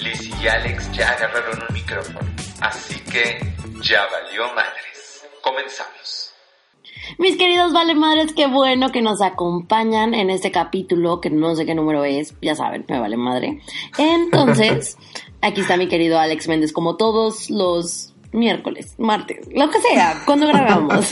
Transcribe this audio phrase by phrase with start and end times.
[0.00, 2.20] Liz y Alex ya agarraron un micrófono,
[2.60, 3.38] así que
[3.82, 5.26] ya valió madres.
[5.42, 6.32] Comenzamos.
[7.18, 11.66] Mis queridos vale madres, qué bueno que nos acompañan en este capítulo, que no sé
[11.66, 13.60] qué número es, ya saben, me vale madre.
[13.96, 14.96] Entonces,
[15.42, 20.46] aquí está mi querido Alex Méndez, como todos los miércoles, martes, lo que sea, cuando
[20.46, 21.10] grabamos.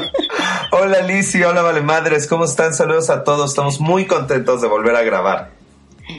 [0.70, 2.74] hola Liz y hola vale madres, ¿cómo están?
[2.74, 5.51] Saludos a todos, estamos muy contentos de volver a grabar.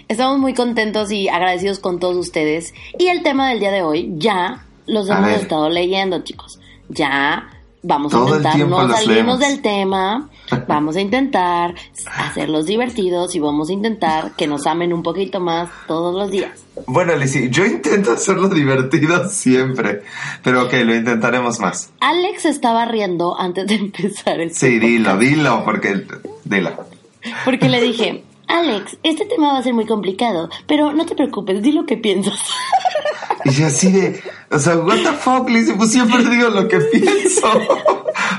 [0.08, 2.74] Estamos muy contentos y agradecidos con todos ustedes.
[2.98, 6.60] Y el tema del día de hoy ya los hemos estado leyendo, chicos.
[6.90, 7.50] Ya
[7.84, 10.30] vamos a intentar no salirnos del tema,
[10.68, 11.76] vamos a intentar
[12.18, 16.64] hacerlos divertidos y vamos a intentar que nos amen un poquito más todos los días.
[16.88, 20.02] Bueno, Alicia, yo intento hacerlo divertido siempre,
[20.44, 21.92] pero ok, lo intentaremos más.
[22.00, 24.40] Alex estaba riendo antes de empezar.
[24.40, 26.06] Este sí, dilo, dilo, porque
[26.46, 26.72] dilo.
[27.46, 31.62] Porque le dije, Alex, este tema va a ser muy complicado, pero no te preocupes,
[31.62, 32.40] di lo que piensas.
[33.46, 34.22] Y así de,
[34.52, 37.48] o sea, what the fuck, Lizzie, pues siempre digo lo que pienso.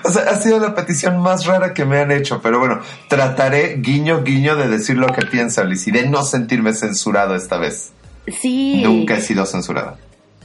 [0.03, 3.77] O sea, ha sido la petición más rara que me han hecho, pero bueno, trataré
[3.79, 7.93] guiño guiño de decir lo que pienso, Lizzie, de no sentirme censurado esta vez.
[8.27, 8.83] Sí.
[8.83, 9.99] Nunca he sido censurado.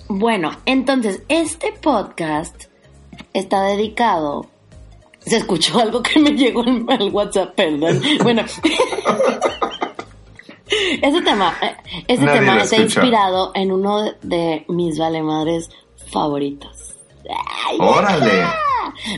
[0.07, 2.65] Bueno, entonces, este podcast
[3.33, 4.49] está dedicado
[5.30, 8.02] se escuchó algo que me llegó al, WhatsApp, perdón.
[8.23, 8.44] Bueno.
[11.02, 11.55] ese tema,
[12.08, 15.69] ese tema está inspirado en uno de mis valemadres
[16.11, 16.95] favoritos.
[17.80, 18.44] ¡Órale!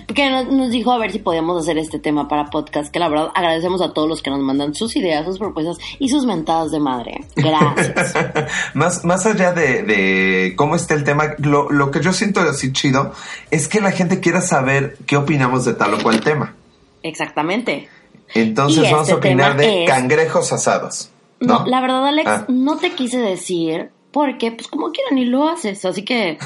[0.06, 3.30] Porque nos, dijo a ver si podíamos hacer este tema para podcast, que la verdad
[3.34, 6.80] agradecemos a todos los que nos mandan sus ideas, sus propuestas y sus mentadas de
[6.80, 7.26] madre.
[7.36, 8.14] Gracias.
[8.74, 13.14] más, más allá de, cómo está el tema, lo, lo que yo siento así chido
[13.50, 16.56] es que la gente quiera saber qué opinamos de tal o cual tema.
[17.04, 17.90] Exactamente.
[18.34, 21.12] Entonces vamos a este opinar de cangrejos asados.
[21.40, 21.66] ¿no?
[21.66, 22.46] la verdad, Alex, ah.
[22.48, 25.84] no te quise decir porque, pues como quieran y lo haces.
[25.86, 26.40] Así que eh,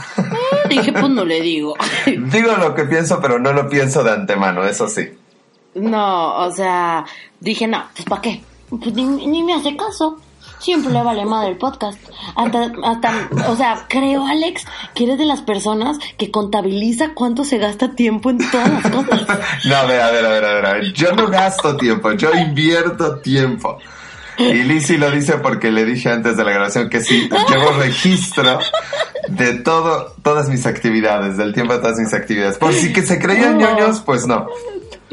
[0.70, 1.76] dije, pues no le digo.
[2.06, 5.10] digo lo que pienso, pero no lo pienso de antemano, eso sí.
[5.74, 7.06] No, o sea,
[7.40, 8.42] dije, no, pues ¿para qué?
[8.70, 10.20] Pues ni, me hace caso.
[10.60, 12.00] Siempre le vale madre el podcast.
[12.36, 14.64] Hasta, hasta, o sea, creo, Alex,
[14.94, 19.28] que eres de las personas que contabiliza cuánto se gasta tiempo en todas las cosas.
[19.66, 20.94] no, a ver, a ver, a ver, a ver.
[20.94, 23.78] Yo no gasto tiempo, yo invierto tiempo.
[24.38, 28.60] Y Lizzie lo dice porque le dije antes de la grabación que sí, llevo registro
[29.30, 32.58] de todo, todas mis actividades, del tiempo de todas mis actividades.
[32.58, 34.48] Por si que se creían ñoños, pues no.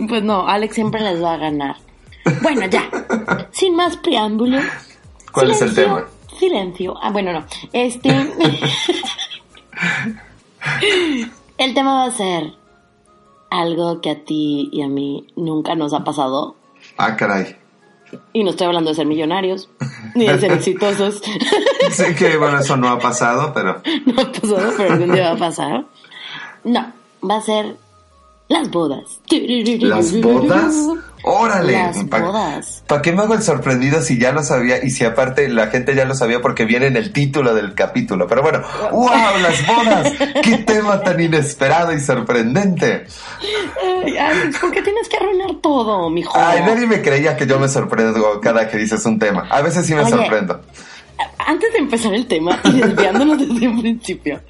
[0.08, 1.76] Pues no, Alex siempre les va a ganar.
[2.40, 2.88] Bueno, ya,
[3.52, 4.58] sin más preámbulo.
[5.32, 6.04] ¿Cuál es el tema?
[6.38, 6.94] Silencio.
[7.00, 7.44] Ah, bueno, no.
[7.72, 8.10] Este.
[11.58, 12.52] el tema va a ser
[13.50, 16.56] algo que a ti y a mí nunca nos ha pasado.
[16.96, 17.61] Ah, caray.
[18.32, 19.68] Y no estoy hablando de ser millonarios,
[20.14, 21.22] ni de ser exitosos.
[21.90, 23.82] sé que, bueno, eso no ha pasado, pero...
[24.06, 25.84] No ha pasado, pero algún día va a pasar.
[26.64, 26.92] No,
[27.28, 27.76] va a ser
[28.48, 29.20] las bodas.
[29.80, 30.86] ¿Las bodas?
[31.22, 31.90] Órale.
[32.86, 35.94] ¿Para qué me hago el sorprendido si ya lo sabía y si aparte la gente
[35.94, 38.26] ya lo sabía porque viene en el título del capítulo?
[38.26, 39.08] Pero bueno, ¡wow!
[39.40, 40.12] Las bodas.
[40.42, 43.06] ¡Qué tema tan inesperado y sorprendente!
[44.04, 46.32] Ay, ¿por qué tienes que arruinar todo, mijo?
[46.36, 49.46] Ay, nadie me creía que yo me sorprendo cada que dices un tema.
[49.50, 50.60] A veces sí me sorprendo
[51.38, 54.40] antes de empezar el tema y desviándonos desde un principio,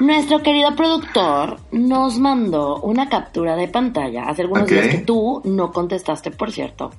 [0.00, 5.72] nuestro querido productor nos mandó una captura de pantalla hace algunos días que tú no
[5.72, 6.92] contestaste, por cierto.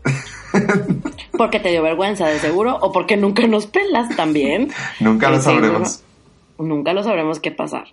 [1.38, 4.72] Porque te dio vergüenza, de seguro, o porque nunca nos pelas también.
[5.00, 6.04] Nunca lo sabremos.
[6.58, 7.88] Nunca lo sabremos qué pasar.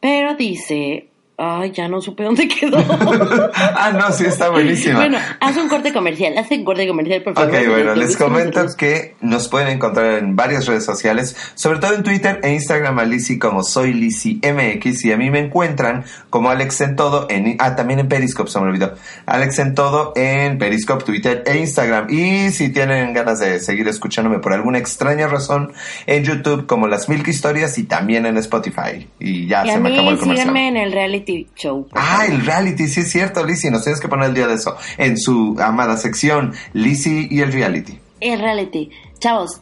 [0.00, 1.09] Pero dice,
[1.42, 2.76] Ay, ya no supe dónde quedó.
[3.54, 4.96] ah, no, sí, está buenísima.
[4.96, 7.48] Bueno, haz un corte comercial, haz un corte comercial, por favor.
[7.48, 12.02] Ok, bueno, les comento que nos pueden encontrar en varias redes sociales, sobre todo en
[12.02, 16.50] Twitter e Instagram a Lizzy como soy Lizzy MX y a mí me encuentran como
[16.50, 18.92] Alex en todo en, ah, también en Periscope, se me olvidó.
[19.24, 22.10] Alex en todo en Periscope, Twitter e Instagram.
[22.10, 25.72] Y si tienen ganas de seguir escuchándome por alguna extraña razón,
[26.06, 29.08] en YouTube como Las Milk Historias y también en Spotify.
[29.18, 30.48] Y ya se me acabó el comercial.
[30.48, 31.86] Síganme en el reality show.
[31.92, 34.76] Ah, el reality, sí es cierto, Lizzie, nos tienes que poner el día de eso.
[34.98, 37.98] En su amada sección, Lizzie y el reality.
[38.20, 38.90] El reality.
[39.18, 39.60] Chavos,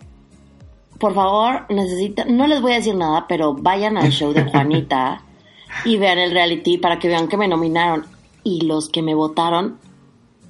[0.99, 5.23] por favor, necesitan, no les voy a decir nada, pero vayan al show de Juanita
[5.85, 8.07] y vean el reality para que vean que me nominaron.
[8.43, 9.79] Y los que me votaron,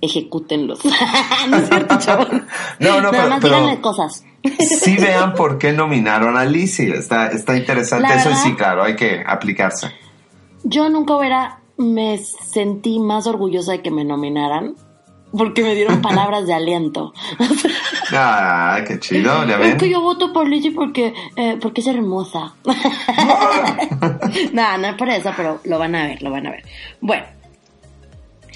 [0.00, 0.80] ejecútenlos.
[1.48, 2.28] no es cierto, chavos.
[2.78, 4.24] No, no, Nada pero, más cosas.
[4.80, 6.96] sí vean por qué nominaron a Lizzie.
[6.96, 8.08] Está, está interesante.
[8.14, 9.88] Eso sí, claro, hay que aplicarse.
[10.64, 14.74] Yo nunca hubiera, me sentí más orgullosa de que me nominaran
[15.36, 17.12] porque me dieron palabras de aliento.
[18.12, 19.70] ah, qué chido, ya ven.
[19.70, 22.54] Es que yo voto por Lizzie porque, eh, porque es hermosa.
[24.52, 26.64] no, no es por eso, pero lo van a ver, lo van a ver.
[27.00, 27.24] Bueno.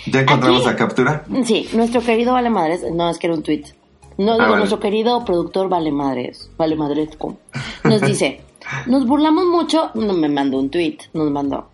[0.07, 1.25] ¿Ya encontramos la captura?
[1.45, 3.65] Sí, nuestro querido Vale Madres, no, es que era un tweet.
[4.19, 7.39] No, ah, nuestro querido productor Vale Madres, Vale Madresco,
[7.85, 8.43] nos dice,
[8.87, 11.72] nos burlamos mucho, no me mandó un tweet, nos mandó.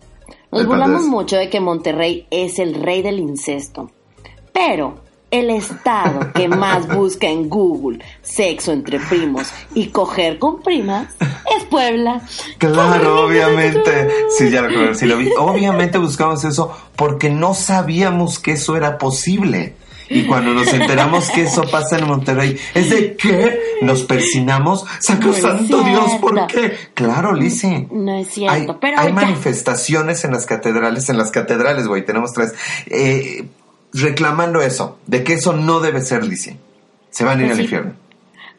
[0.51, 3.91] Nos burlamos mucho de que Monterrey es el rey del incesto.
[4.51, 4.95] Pero
[5.31, 11.15] el estado que más busca en Google sexo entre primos y coger con primas
[11.55, 12.21] es Puebla.
[12.57, 14.09] Claro, obviamente.
[14.37, 15.29] Sí, ya lo, sí lo vi.
[15.37, 19.75] Obviamente buscamos eso porque no sabíamos que eso era posible.
[20.09, 24.85] Y cuando nos enteramos que eso pasa en Monterrey, es de que nos persinamos.
[24.99, 26.73] Sacrosanto Dios, ¿por qué?
[26.93, 27.87] Claro, Lizzie.
[27.91, 28.99] No es cierto, hay, pero.
[28.99, 32.53] Hay manifestaciones en las catedrales, en las catedrales, güey, tenemos tres.
[32.87, 33.47] Eh,
[33.93, 36.57] reclamando eso, de que eso no debe ser, Lizzie.
[37.09, 37.93] Se van a ir pues al infierno.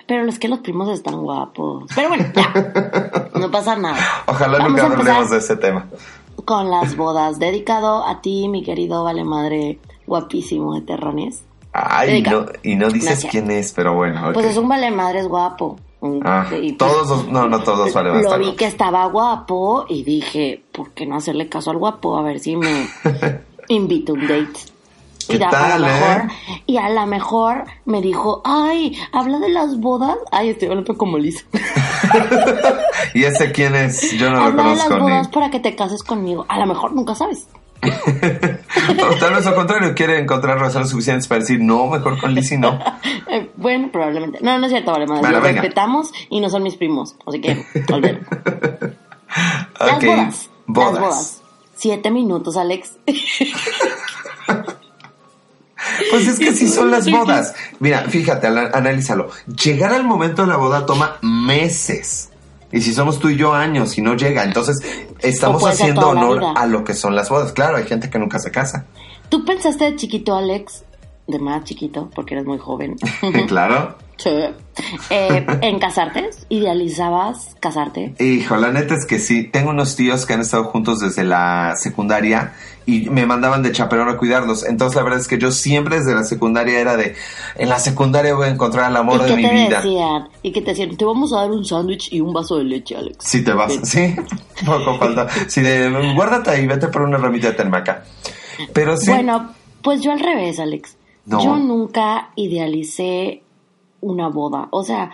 [0.06, 1.84] Pero es que los primos están guapos.
[1.94, 3.30] Pero bueno, ya.
[3.38, 3.96] no pasa nada.
[4.26, 5.86] Ojalá nunca hablemos de ese tema.
[6.44, 7.38] Con las bodas.
[7.38, 9.78] Dedicado a ti, mi querido Vale Madre,
[10.10, 11.44] guapísimo de Terrones.
[11.72, 14.32] Ay, no, y no dices quién es, pero bueno.
[14.34, 15.78] Pues es un Vale Madre, es guapo.
[16.24, 20.92] Ah, pues, todos, no, no todos vale Lo vi que estaba guapo y dije, ¿por
[20.92, 22.16] qué no hacerle caso al guapo?
[22.16, 22.88] A ver si me
[23.68, 24.60] invito a un date.
[25.28, 26.28] ¿Qué tal, eh?
[26.66, 30.16] Y a lo mejor me dijo, ay, habla de las bodas.
[30.32, 31.44] Ay, estoy hablando como liso.
[33.14, 34.10] ¿Y ese quién es?
[34.12, 34.60] Yo no lo conozco.
[34.60, 36.46] Habla de las bodas para que te cases conmigo.
[36.48, 37.46] A lo mejor nunca sabes.
[37.82, 42.58] O tal vez al contrario, quiere encontrar razones suficientes para decir no, mejor con Lizzie
[42.58, 42.78] no.
[43.32, 44.40] Eh, bueno, probablemente.
[44.42, 45.22] No, no es cierto, vale, más.
[45.22, 47.14] Los respetamos y no son mis primos.
[47.24, 48.18] Así que, olvídalo.
[49.78, 50.50] Las bodas.
[50.66, 50.92] bodas.
[50.92, 51.42] Las bodas.
[51.76, 52.96] Siete minutos, Alex.
[56.10, 57.54] Pues es que sí son las bodas.
[57.78, 59.30] Mira, fíjate, analízalo.
[59.46, 62.29] Llegar al momento de la boda toma meses.
[62.72, 64.76] Y si somos tú y yo años y no llega, entonces
[65.20, 67.52] estamos haciendo honor a lo que son las bodas.
[67.52, 68.86] Claro, hay gente que nunca se casa.
[69.28, 70.84] ¿Tú pensaste de chiquito, Alex?
[71.30, 72.96] De más chiquito, porque eres muy joven.
[73.48, 73.96] claro.
[74.16, 74.30] Sí.
[75.08, 76.28] Eh, ¿En casarte?
[76.48, 78.14] ¿Idealizabas casarte?
[78.18, 79.44] Hijo, la neta es que sí.
[79.44, 82.52] Tengo unos tíos que han estado juntos desde la secundaria
[82.84, 84.64] y me mandaban de chaperón a cuidarlos.
[84.64, 87.14] Entonces la verdad es que yo siempre desde la secundaria era de,
[87.56, 89.80] en la secundaria voy a encontrar el amor de mi vida.
[89.80, 90.28] Decían?
[90.42, 92.96] Y que te decían, te vamos a dar un sándwich y un vaso de leche,
[92.96, 93.18] Alex.
[93.20, 94.14] Sí, te vas, sí,
[94.66, 95.28] poco falta.
[95.48, 98.04] Sí, de, guárdate ahí, vete por una ramita de termaca.
[98.72, 99.10] Pero sí.
[99.10, 100.96] Bueno, pues yo al revés, Alex.
[101.38, 103.42] Yo nunca idealicé
[104.00, 104.68] una boda.
[104.70, 105.10] O sea,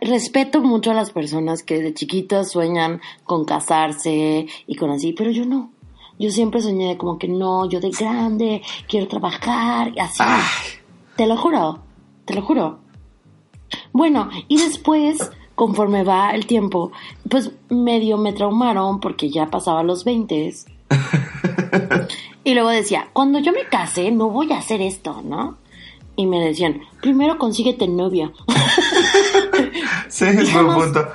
[0.00, 5.30] respeto mucho a las personas que de chiquitas sueñan con casarse y con así, pero
[5.30, 5.70] yo no.
[6.18, 10.22] Yo siempre soñé como que no, yo de grande quiero trabajar y así.
[11.16, 11.80] Te lo juro,
[12.24, 12.78] te lo juro.
[13.92, 16.92] Bueno, y después, conforme va el tiempo,
[17.28, 20.54] pues medio me traumaron porque ya pasaba los 20
[22.44, 25.56] y luego decía, cuando yo me case no voy a hacer esto, ¿no?
[26.16, 28.32] Y me decían, primero consíguete novia.
[30.08, 31.06] sí, es buen punto.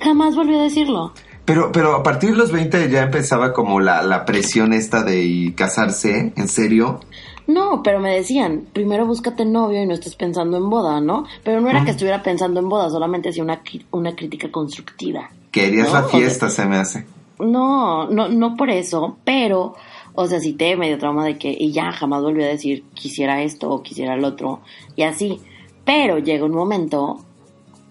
[0.00, 1.12] Jamás volví a decirlo.
[1.44, 5.52] Pero, pero a partir de los 20 ya empezaba como la, la presión esta de
[5.56, 7.00] casarse, ¿en serio?
[7.46, 11.26] No, pero me decían, primero búscate novio y no estés pensando en boda, ¿no?
[11.42, 13.60] Pero no era que estuviera pensando en boda, solamente hacía una,
[13.90, 15.30] una crítica constructiva.
[15.50, 17.06] Querías la fiesta, se me hace.
[17.38, 19.74] No, no, no por eso, pero,
[20.14, 23.42] o sea, si te medio trauma de que, y ya jamás volví a decir, quisiera
[23.42, 24.60] esto o quisiera el otro,
[24.96, 25.40] y así.
[25.84, 27.20] Pero llega un momento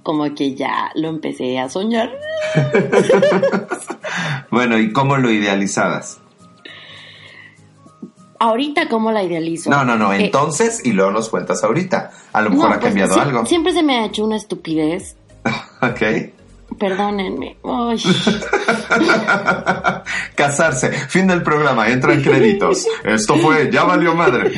[0.02, 2.12] como que ya lo empecé a soñar.
[4.52, 6.20] bueno, ¿y cómo lo idealizabas?
[8.40, 9.70] Ahorita, ¿cómo la idealizo?
[9.70, 12.12] No, no, no, eh, entonces, y luego nos cuentas ahorita.
[12.34, 13.46] A lo mejor ha pues, cambiado algo.
[13.46, 15.16] Siempre se me ha hecho una estupidez.
[15.82, 16.34] ok.
[16.78, 17.58] Perdónenme.
[20.36, 20.92] Casarse.
[20.92, 21.90] Fin del programa.
[21.90, 22.88] Entran créditos.
[23.04, 24.52] Esto fue Ya valió madre.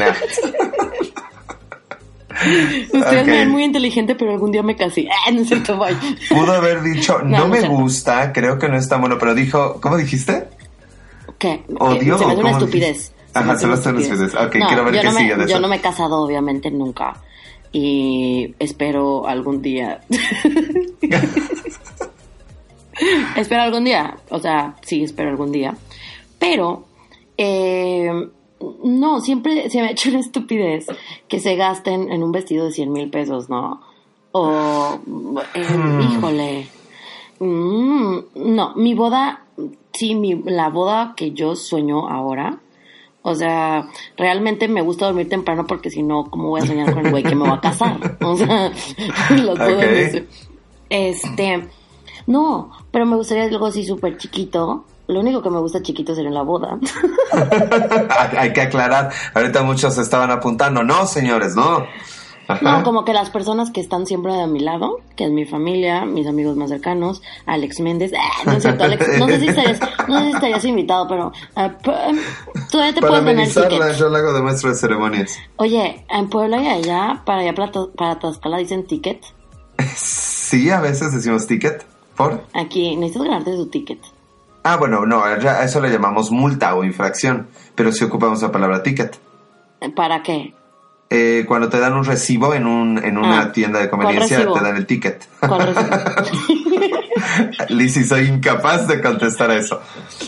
[2.94, 5.08] Ustedes me ven muy inteligente, pero algún día me casé.
[5.10, 5.94] Ah, no sé voy.
[6.30, 10.48] Pudo haber dicho, no, me gusta, creo que no está bueno, pero dijo, ¿cómo dijiste?
[11.38, 11.64] ¿Qué?
[11.80, 12.18] Odio.
[12.18, 13.14] Se me hace una estupidez.
[13.34, 14.36] Ajá, se me hace una estupidez.
[14.36, 15.54] Ok, quiero ver qué sigue de eso.
[15.54, 17.14] Yo no me he casado, obviamente, nunca.
[17.72, 20.02] Y espero algún día.
[23.36, 24.18] espero algún día.
[24.30, 25.76] O sea, sí, espero algún día.
[26.40, 26.86] Pero,
[27.38, 28.12] eh,
[28.84, 30.88] no, siempre se me ha hecho una estupidez
[31.28, 33.82] que se gasten en un vestido de 100 mil pesos, ¿no?
[34.32, 36.02] O, hmm.
[36.02, 36.68] híjole.
[37.40, 39.46] Mm, no, mi boda,
[39.94, 42.60] sí, mi, la boda que yo sueño ahora,
[43.28, 47.06] O sea, realmente me gusta dormir temprano porque si no, ¿cómo voy a soñar con
[47.06, 48.18] el güey que me va a casar?
[48.22, 48.72] O sea,
[49.44, 50.30] lo puedo decir.
[50.90, 51.68] Este,
[52.28, 54.86] no, pero me gustaría algo así súper chiquito.
[55.08, 56.80] Lo único que me gusta chiquito sería la boda.
[58.38, 61.86] Hay que aclarar, ahorita muchos estaban apuntando, no señores, no.
[62.62, 66.06] No, como que las personas que están siempre a mi lado, que es mi familia,
[66.06, 69.80] mis amigos más cercanos, Alex Méndez, ah, no es cierto, Alex, no sé si estarías,
[70.08, 73.98] no sé si estarías invitado, pero uh, todavía te puedo ganar ticket.
[73.98, 75.40] Yo lo hago de maestro de ceremonias.
[75.56, 79.24] Oye, en Puebla y allá, para allá para, para Tlaxcala dicen ticket.
[79.96, 81.95] Sí, a veces decimos ticket.
[82.16, 82.44] ¿Por?
[82.54, 84.00] Aquí, necesitas ganarte tu ticket.
[84.64, 88.82] Ah, bueno, no, a eso le llamamos multa o infracción, pero si ocupamos la palabra
[88.82, 89.20] ticket.
[89.96, 90.54] ¿Para qué?
[91.12, 94.60] Eh, cuando te dan un recibo en, un, en una ah, tienda de conveniencia, te
[94.60, 95.28] dan el ticket.
[97.70, 99.80] Lizzy, soy incapaz de contestar a eso.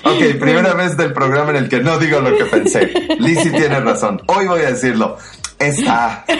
[0.03, 2.91] Ok, primera vez del programa en el que no digo lo que pensé.
[3.17, 4.22] Lizzy tiene razón.
[4.27, 5.17] Hoy voy a decirlo.
[5.58, 6.24] Está.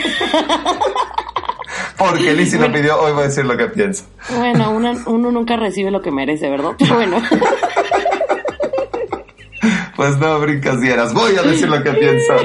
[1.98, 4.06] Porque Lizzy lo pidió, hoy voy a decir lo que pienso.
[4.36, 6.72] Bueno, uno, uno nunca recibe lo que merece, ¿verdad?
[6.78, 7.22] Pero bueno.
[9.96, 11.12] Pues no, brincas dieras.
[11.12, 12.34] Voy a decir lo que pienso.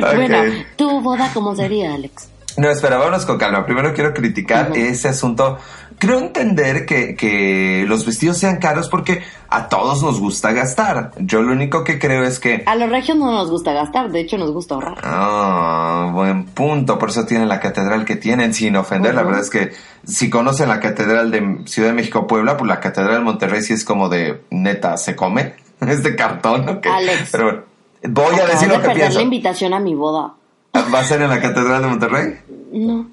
[0.00, 2.28] Bueno, ¿tu boda cómo sería, Alex?
[2.56, 3.64] No, espera, vámonos con calma.
[3.66, 5.58] Primero quiero criticar ese asunto.
[5.98, 11.12] Creo entender que, que, los vestidos sean caros porque a todos nos gusta gastar.
[11.18, 12.62] Yo lo único que creo es que...
[12.66, 14.98] A los regios no nos gusta gastar, de hecho nos gusta ahorrar.
[15.02, 16.98] Ah, buen punto.
[16.98, 19.14] Por eso tienen la catedral que tienen, sin ofender.
[19.14, 19.72] La verdad es que
[20.04, 23.72] si conocen la catedral de Ciudad de México Puebla, pues la catedral de Monterrey sí
[23.72, 25.54] es como de neta, se come.
[25.80, 26.86] Es de cartón, ¿ok?
[26.88, 27.28] Alex.
[27.30, 27.64] Pero
[28.02, 29.18] Voy a decir lo que pienso.
[29.18, 30.34] la invitación a mi boda.
[30.74, 32.38] ¿Va a ser en la Catedral de Monterrey?
[32.72, 33.06] No.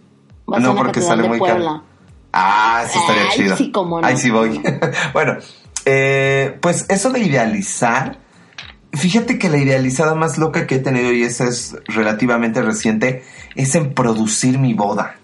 [0.51, 1.81] Va a ser en la porque Catedral sale muy caro.
[2.37, 3.57] Ah, sí estaría Ay, chido.
[3.57, 4.05] Sí, cómo no.
[4.05, 4.61] Ahí sí voy.
[5.13, 5.37] bueno,
[5.85, 8.19] eh, pues eso de idealizar.
[8.91, 13.23] Fíjate que la idealizada más loca que he tenido, y esa es relativamente reciente,
[13.55, 15.15] es en producir mi boda.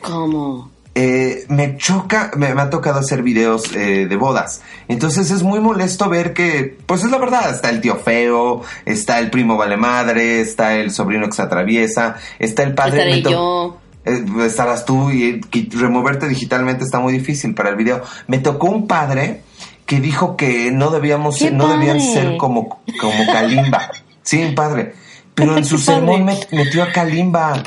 [0.00, 0.70] ¿Cómo?
[0.94, 4.62] Eh, me choca, me, ha tocado hacer videos eh, de bodas.
[4.88, 9.18] Entonces es muy molesto ver que, pues es la verdad, está el tío feo, está
[9.18, 13.18] el primo vale madre, está el sobrino que se atraviesa, está el padre.
[13.18, 13.77] Estaré yo.
[14.08, 18.02] Eh, estarás tú y, removerte digitalmente está muy difícil para el video.
[18.26, 19.42] Me tocó un padre
[19.86, 23.90] que dijo que no debíamos, no debían ser como, como Kalimba.
[24.22, 24.94] sí, padre.
[25.34, 27.62] Pero en su sermón metió a Kalimba.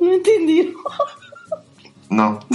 [0.00, 0.74] No entendí.
[2.08, 2.38] No.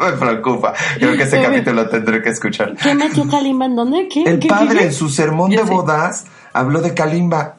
[0.00, 0.74] Me preocupa.
[0.96, 2.76] Creo que ese capítulo tendré que escuchar.
[2.76, 4.08] ¿Qué metió Kalimba en dónde?
[4.08, 4.22] ¿Qué?
[4.22, 7.56] El padre en su sermón de bodas habló de Kalimba.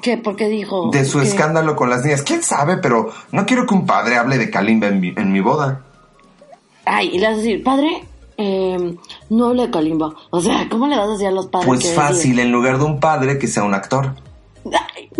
[0.00, 0.16] ¿Qué?
[0.16, 0.90] ¿Por qué dijo?
[0.90, 2.22] De su escándalo con las niñas.
[2.22, 2.76] ¿Quién sabe?
[2.78, 5.82] Pero no quiero que un padre hable de Kalimba en mi, en mi boda.
[6.84, 8.04] Ay, y le vas a decir, padre,
[8.36, 8.96] eh,
[9.30, 10.14] no hable de Kalimba.
[10.30, 11.66] O sea, ¿cómo le vas a decir a los padres?
[11.66, 14.14] Pues fácil, en lugar de un padre, que sea un actor.
[14.64, 15.10] Ay.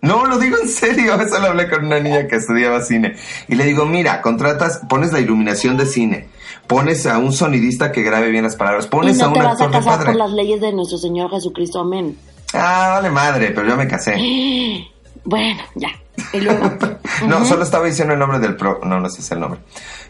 [0.00, 1.14] No, lo digo en serio.
[1.20, 3.16] Eso lo hablé con una niña que estudiaba cine.
[3.48, 6.28] Y le digo, mira, contratas, pones la iluminación de cine,
[6.66, 9.70] pones a un sonidista que grabe bien las palabras, pones a un te vas a
[9.70, 11.80] casar por las leyes de nuestro Señor Jesucristo.
[11.80, 12.16] Amén.
[12.54, 14.16] Ah, vale madre, pero yo me casé.
[15.24, 15.90] Bueno, ya.
[16.32, 16.70] Y luego.
[17.26, 18.80] no, solo estaba diciendo el nombre del pro.
[18.82, 19.60] No, no sé si es el nombre.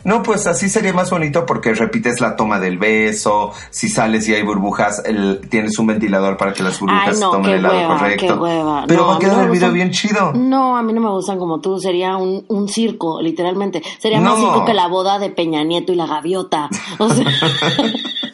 [0.05, 4.35] No, pues así sería más bonito porque repites la toma del beso, si sales y
[4.35, 8.41] hay burbujas, el, tienes un ventilador para que las burbujas tomen el lado correcto.
[8.87, 10.33] Pero va a quedar el video bien chido.
[10.35, 13.83] No, a mí no me gustan como tú, sería un, un circo, literalmente.
[13.99, 16.69] Sería más circo que la boda de Peña Nieto y la gaviota.
[16.99, 17.25] O sea...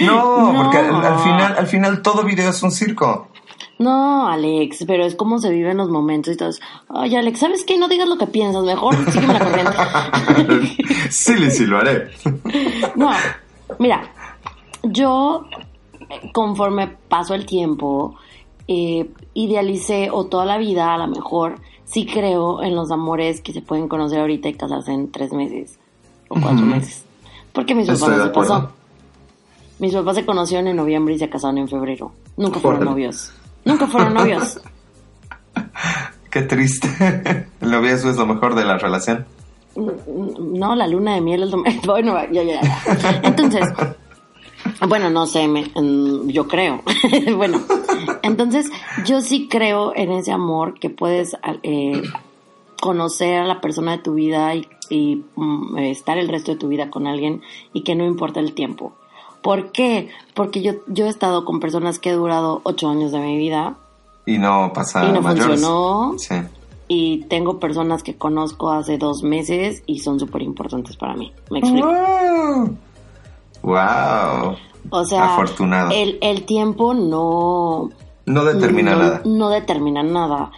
[0.00, 3.28] no, porque al, final, al final todo video es un circo.
[3.78, 6.50] No, Alex, pero es como se viven los momentos y todo.
[6.88, 7.76] Oye, Alex, ¿sabes qué?
[7.76, 10.84] No digas lo que piensas, mejor sígueme la corriente.
[11.10, 12.10] sí, sí, lo haré.
[12.94, 13.10] no,
[13.78, 14.10] mira,
[14.82, 15.46] yo,
[16.32, 18.16] conforme pasó el tiempo,
[18.66, 23.52] eh, idealicé, o toda la vida a lo mejor, sí creo en los amores que
[23.52, 25.78] se pueden conocer ahorita y casarse en tres meses
[26.28, 27.04] o cuatro meses.
[27.52, 28.70] Porque mis papás se pasó.
[29.78, 32.12] Mis papás se conocieron en noviembre y se casaron en febrero.
[32.36, 33.32] Nunca fueron novios.
[33.64, 34.60] Nunca fueron novios.
[36.30, 36.88] Qué triste.
[37.60, 39.26] El noviazgo es lo mejor de la relación.
[39.76, 41.84] No, la luna de miel es lo mejor.
[41.86, 43.20] Bueno, ya, ya, ya.
[43.22, 43.64] Entonces,
[44.88, 45.48] bueno, no sé,
[46.26, 46.82] yo creo.
[47.36, 47.60] bueno,
[48.22, 48.70] entonces
[49.04, 52.02] yo sí creo en ese amor que puedes eh,
[52.80, 54.54] conocer a la persona de tu vida
[54.90, 57.42] y, mm, estar el resto de tu vida con alguien
[57.72, 58.94] y que no importa el tiempo.
[59.46, 60.08] ¿Por qué?
[60.34, 63.76] Porque yo, yo he estado con personas que he durado ocho años de mi vida.
[64.26, 66.14] Y no pasa Y no funcionó.
[66.18, 66.34] Sí.
[66.88, 71.32] Y tengo personas que conozco hace dos meses y son súper importantes para mí.
[71.52, 71.86] ¿Me explico?
[73.62, 74.56] Wow.
[74.90, 75.90] O sea, Afortunado.
[75.92, 77.90] El, el tiempo no...
[78.24, 79.22] No determina nada.
[79.24, 80.50] No determina nada.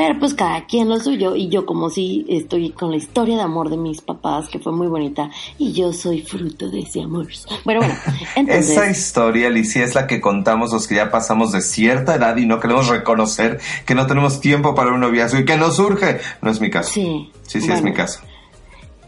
[0.00, 3.42] Pero pues cada quien lo suyo y yo como si estoy con la historia de
[3.42, 5.28] amor de mis papás que fue muy bonita
[5.58, 7.26] y yo soy fruto de ese amor.
[7.66, 7.94] Bueno, bueno,
[8.34, 8.70] entonces...
[8.70, 12.46] Esa historia, Alicia, es la que contamos los que ya pasamos de cierta edad y
[12.46, 16.18] no queremos reconocer que no tenemos tiempo para un noviazgo y que no surge.
[16.40, 16.92] No es mi caso.
[16.94, 17.30] Sí.
[17.42, 18.20] Sí, sí, es mi caso.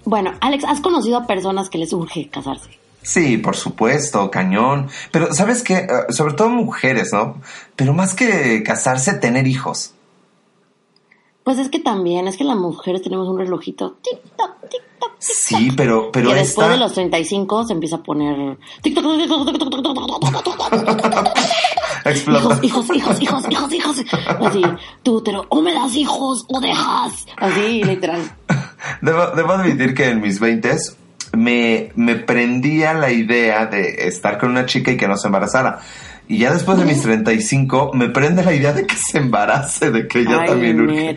[0.05, 2.69] Bueno, Alex, ¿has conocido a personas que les urge casarse?
[3.01, 4.91] Sí, por supuesto, cañón.
[5.11, 5.75] Pero, ¿sabes qué?
[5.77, 7.41] Eh, sobre todo mujeres, ¿no?
[7.77, 9.95] Pero más que casarse, tener hijos.
[11.45, 13.97] Pues es que también, es que las mujeres tenemos un relojito.
[14.03, 14.53] Tic-toc,
[15.19, 18.59] Sí, pero, pero y después de los 35 se empieza a poner...
[22.05, 22.59] Explota.
[22.63, 24.05] Hijos, hijos, hijos, hijos, hijos, hijos.
[24.41, 24.63] Así,
[25.05, 27.27] tú, pero o me das hijos o dejas.
[27.37, 28.21] Así, literal.
[29.01, 30.77] Debo, debo admitir que en mis 20
[31.35, 35.81] me, me prendía la idea de estar con una chica y que no se embarazara.
[36.33, 40.09] Y ya después de mis 35 me prende la idea de que se embarace, de
[40.09, 41.15] que ella también urge.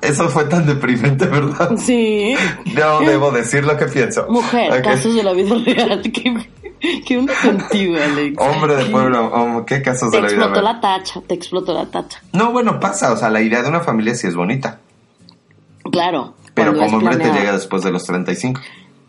[0.00, 1.76] Eso fue tan deprimente, ¿verdad?
[1.76, 2.34] Sí.
[2.74, 4.24] No debo decir lo que pienso.
[4.30, 6.00] Mujer, casos de la vida real.
[6.00, 8.38] ¿Qué, qué onda contigo, Alex?
[8.38, 10.52] Hombre de pueblo, ¿qué casos de la vida real?
[10.54, 12.22] Te explotó la tacha, te explotó la tacha.
[12.32, 13.12] No, bueno, pasa.
[13.12, 14.80] O sea, la idea de una familia sí es bonita.
[15.92, 16.32] Claro.
[16.54, 18.58] Pero como hombre te llega después de los 35.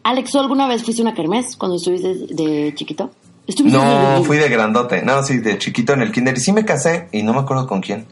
[0.04, 3.12] Alex, ¿tú alguna vez fuiste a una kermés cuando estuviste de chiquito?
[3.66, 5.02] No, fui de grandote.
[5.04, 6.38] No, sí, de chiquito en el kinder.
[6.38, 8.06] Y sí me casé y no me acuerdo con quién.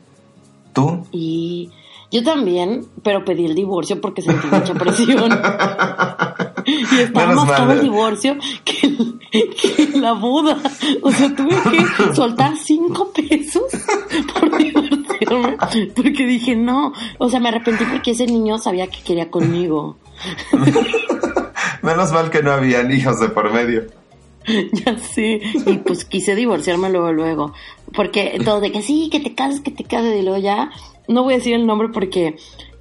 [0.73, 1.05] ¿Tú?
[1.11, 1.71] Y
[2.11, 5.31] yo también, pero pedí el divorcio porque sentí mucha presión.
[6.65, 10.57] y estaba más caro el divorcio que, la boda.
[11.03, 13.63] O sea, tuve que soltar cinco pesos
[14.33, 15.57] por divorciarme.
[15.95, 16.93] Porque dije, no.
[17.19, 19.97] O sea, me arrepentí porque ese niño sabía que quería conmigo.
[21.83, 23.98] Menos mal que no había hijos de por medio.
[24.73, 25.39] ya sí.
[25.65, 27.53] Y pues quise divorciarme luego, luego.
[27.93, 30.19] Porque todo de que sí, que te cases, que te cases.
[30.19, 30.71] Y luego ya,
[31.07, 32.35] no voy a decir el nombre porque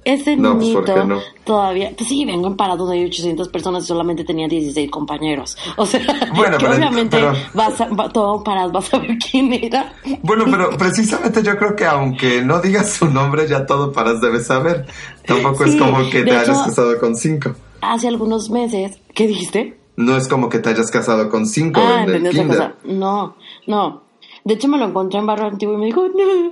[0.05, 4.47] ese pues, niñito todavía, pues sí, vengo en parado de 800 personas y solamente tenía
[4.47, 5.57] 16 compañeros.
[5.75, 6.01] O sea,
[6.35, 7.21] bueno, obviamente
[7.53, 9.93] vas a, todo parado, vas a ver quién era.
[10.23, 14.47] Bueno, pero precisamente yo creo que aunque no digas su nombre, ya todo paras debes
[14.47, 14.85] saber.
[15.25, 17.53] Tampoco es como que te hayas casado con cinco.
[17.81, 19.78] Hace algunos meses, ¿qué dijiste?
[19.99, 22.75] No es como que te hayas casado con cinco ah, en el kinder.
[22.85, 23.35] No,
[23.67, 24.01] no.
[24.45, 26.51] De hecho, me lo encontré en Barrio Antiguo y me dijo, no,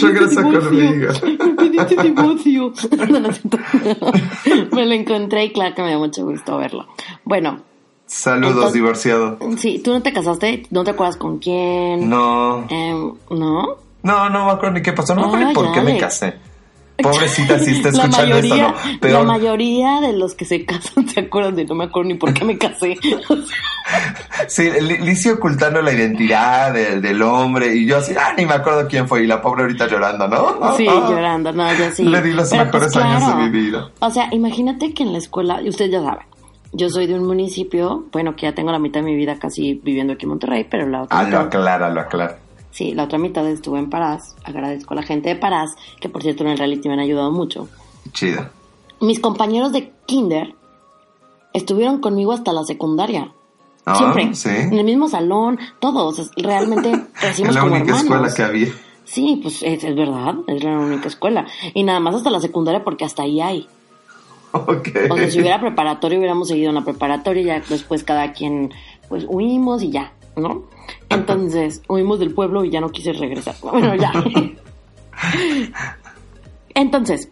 [0.00, 1.12] regresa conmigo.
[1.56, 2.72] Pediste divorcio.
[4.70, 6.86] me lo encontré y claro que me dio mucho gusto verlo.
[7.24, 7.62] Bueno.
[8.06, 9.38] Saludos, divorciado.
[9.56, 10.68] Sí, ¿tú no te casaste?
[10.70, 12.08] ¿No te acuerdas con quién?
[12.08, 12.64] No.
[12.70, 13.76] Eh, ¿No?
[14.04, 15.16] No, no me acuerdo ni qué pasó.
[15.16, 16.34] No me acuerdo por qué me casé.
[17.02, 19.08] Pobrecita, si está escuchando la mayoría, ¿no?
[19.08, 22.32] La mayoría de los que se casan se acuerdan de no me acuerdo ni por
[22.32, 22.96] qué me casé.
[24.48, 29.08] sí, Lizzie ocultando la identidad del, hombre y yo así, ah, ni me acuerdo quién
[29.08, 30.76] fue y la pobre ahorita llorando, ¿no?
[30.76, 32.04] Sí, llorando, no, yo sí.
[32.04, 33.90] Le di los pues, mejores años de mi vida.
[34.00, 36.26] O sea, imagínate que en la escuela, y usted ya sabe,
[36.72, 39.74] yo soy de un municipio, bueno, que ya tengo la mitad de mi vida casi
[39.82, 41.18] viviendo aquí en Monterrey, pero la otra...
[41.18, 42.38] Ah, lo aclara, lo aclara.
[42.76, 44.36] Sí, la otra mitad estuve en Parás.
[44.44, 47.32] Agradezco a la gente de Parás, que por cierto en el reality me han ayudado
[47.32, 47.70] mucho.
[48.12, 48.50] Chido.
[49.00, 50.54] Mis compañeros de kinder
[51.54, 53.32] estuvieron conmigo hasta la secundaria.
[53.86, 54.34] Ah, Siempre.
[54.34, 54.50] Sí.
[54.50, 56.30] En el mismo salón, todos.
[56.36, 58.68] Realmente crecimos Es la única escuela que había.
[59.04, 61.46] Sí, pues es, verdad, es la única escuela.
[61.72, 63.66] Y nada más hasta la secundaria porque hasta ahí hay.
[64.52, 64.88] Ok.
[65.08, 68.74] O sea, si hubiera preparatoria, hubiéramos seguido en la preparatoria y ya después cada quien,
[69.08, 70.75] pues huimos y ya, ¿no?
[71.08, 73.54] Entonces, huimos del pueblo y ya no quise regresar.
[73.62, 74.12] Bueno, ya.
[76.74, 77.30] Entonces,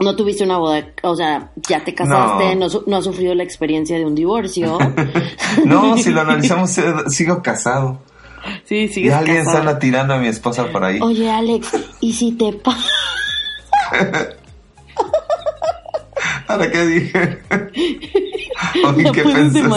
[0.00, 3.96] no tuviste una boda, o sea, ya te casaste, no, no, has sufrido la experiencia
[3.96, 4.78] de un divorcio.
[5.64, 6.76] no, si lo analizamos,
[7.08, 8.00] sigo casado.
[8.64, 10.98] Sí, sigues Y alguien está tirando a mi esposa por ahí.
[11.00, 12.88] Oye, Alex, ¿y si te pasa?
[16.46, 17.42] ¿Para qué dije?
[18.86, 19.62] Oye, ¿qué pensé?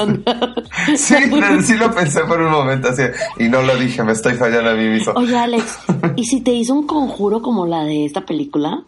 [0.95, 1.15] Sí,
[1.63, 3.03] sí lo pensé por un momento así
[3.38, 5.13] y no lo dije, me estoy fallando a mí mismo.
[5.15, 5.80] Oye, Alex,
[6.15, 8.84] ¿y si te hizo un conjuro como la de esta película?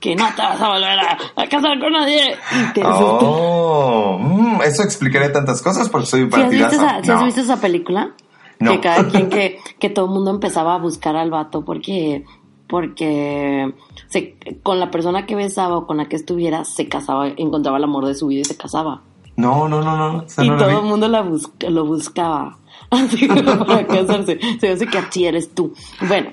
[0.00, 2.34] Que no te vas a volver a, casar con nadie.
[2.52, 6.76] Y te oh, mm, eso explicaría tantas cosas porque soy un partidazo.
[7.02, 8.12] ¿Sí has visto esa, película?
[8.58, 12.24] Que cada quien, que, que todo el mundo empezaba a buscar al vato porque
[12.68, 13.72] porque
[14.08, 17.84] se, con la persona que besaba o con la que estuviera se casaba, encontraba el
[17.84, 19.02] amor de su vida y se casaba.
[19.36, 20.24] No, no, no, no.
[20.24, 21.26] y todo el mundo la
[21.68, 22.58] lo buscaba.
[22.90, 24.38] Así para casarse.
[24.60, 25.72] Se hace que así eres tú.
[26.06, 26.30] Bueno.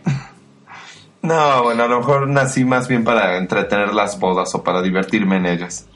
[1.22, 5.38] No, bueno, a lo mejor nací más bien para entretener las bodas o para divertirme
[5.38, 5.88] en ellas.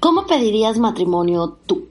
[0.00, 1.88] ¿Cómo pedirías matrimonio tú?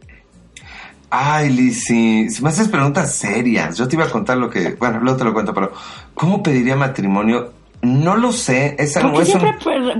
[1.10, 5.00] Ay, Lizzy, si me haces preguntas serias, yo te iba a contar lo que, bueno,
[5.00, 5.72] luego te lo cuento, pero
[6.14, 7.54] ¿cómo pediría matrimonio?
[7.86, 9.54] No lo sé, esa no es siempre,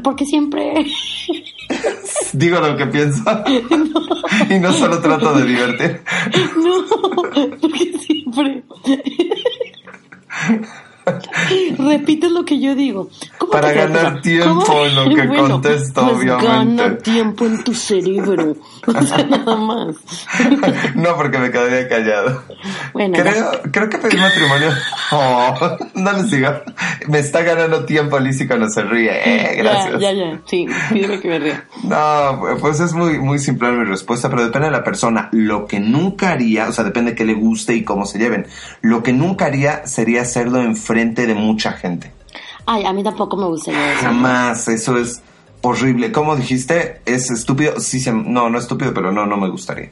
[0.04, 0.88] Porque siempre...
[2.34, 3.24] Digo lo que pienso.
[4.50, 6.02] y no solo trato de divertir.
[6.58, 6.84] No,
[7.22, 8.64] porque siempre...
[11.78, 13.10] Repite lo que yo digo.
[13.52, 16.84] Para ganar tiempo en lo que contesto, pues obviamente.
[16.84, 18.56] Gana tiempo en tu cerebro.
[18.88, 19.96] nada más.
[20.96, 22.44] no, porque me quedaría callado.
[22.94, 24.70] Bueno, creo, creo que pedir matrimonio.
[25.12, 26.64] Oh, no le siga.
[27.08, 29.12] Me está ganando tiempo Lizzie cuando se ríe.
[29.12, 30.00] Eh, gracias.
[30.00, 30.42] Ya, ya, ya.
[30.46, 31.68] Sí, pídeme que me ría.
[31.84, 35.30] No, pues es muy, muy simple mi respuesta, pero depende de la persona.
[35.32, 38.48] Lo que nunca haría, o sea, depende de qué le guste y cómo se lleven.
[38.82, 42.10] Lo que nunca haría sería hacerlo en frente de mucha gente.
[42.66, 44.04] Ay, a mí tampoco me gustaría eso.
[44.04, 45.22] Jamás, eso es
[45.62, 46.14] horrible.
[46.14, 47.02] ¿Cómo dijiste?
[47.06, 47.82] ¿Es estúpido?
[47.82, 49.92] Sí, se, no, no estúpido, pero no, no me gustaría.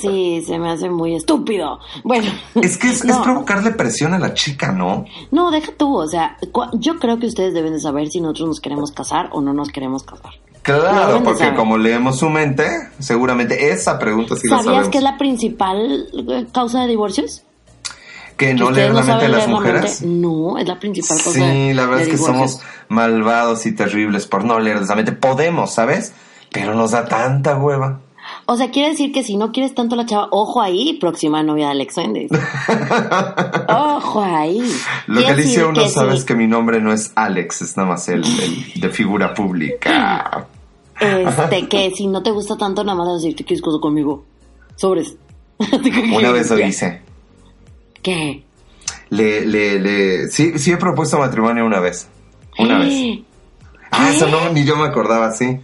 [0.00, 1.80] Sí, se me hace muy estúpido.
[2.02, 2.30] Bueno.
[2.54, 5.04] Es que es, provocarle presión a la chica, ¿no?
[5.30, 6.38] No, deja tú, o sea,
[6.72, 9.68] yo creo que ustedes deben de saber si nosotros nos queremos casar o no nos
[9.68, 10.32] queremos casar.
[10.62, 12.66] Claro, porque como leemos su mente,
[12.98, 17.44] seguramente esa pregunta sí la ¿Sabías que es la principal eh, causa de divorcios?
[18.38, 20.02] Que no leer la mente de las mujeres.
[20.02, 21.32] No, es la principal cosa.
[21.32, 25.12] Sí, la verdad es que somos malvados y terribles por no leer la mente.
[25.12, 26.14] Podemos, ¿sabes?
[26.50, 28.00] Pero nos da tanta hueva.
[28.46, 31.66] O sea, quiere decir que si no quieres tanto la chava, ojo ahí, próxima novia
[31.66, 32.30] de Alex Méndez.
[33.68, 34.62] ojo ahí.
[35.06, 38.22] Lo que dice uno, sabes que mi nombre no es Alex, es nada más el,
[38.22, 40.46] de figura pública.
[41.00, 44.24] Este, que si no te gusta tanto, nada más decirte que es cosa conmigo.
[44.76, 45.16] Sobres.
[46.14, 47.07] Una vez lo hice.
[48.02, 48.44] ¿Qué?
[49.10, 52.08] Le, le, le, sí, sí he propuesto matrimonio una vez.
[52.58, 53.20] Una vez.
[53.90, 55.60] Ah, eso no, ni yo me acordaba, sí.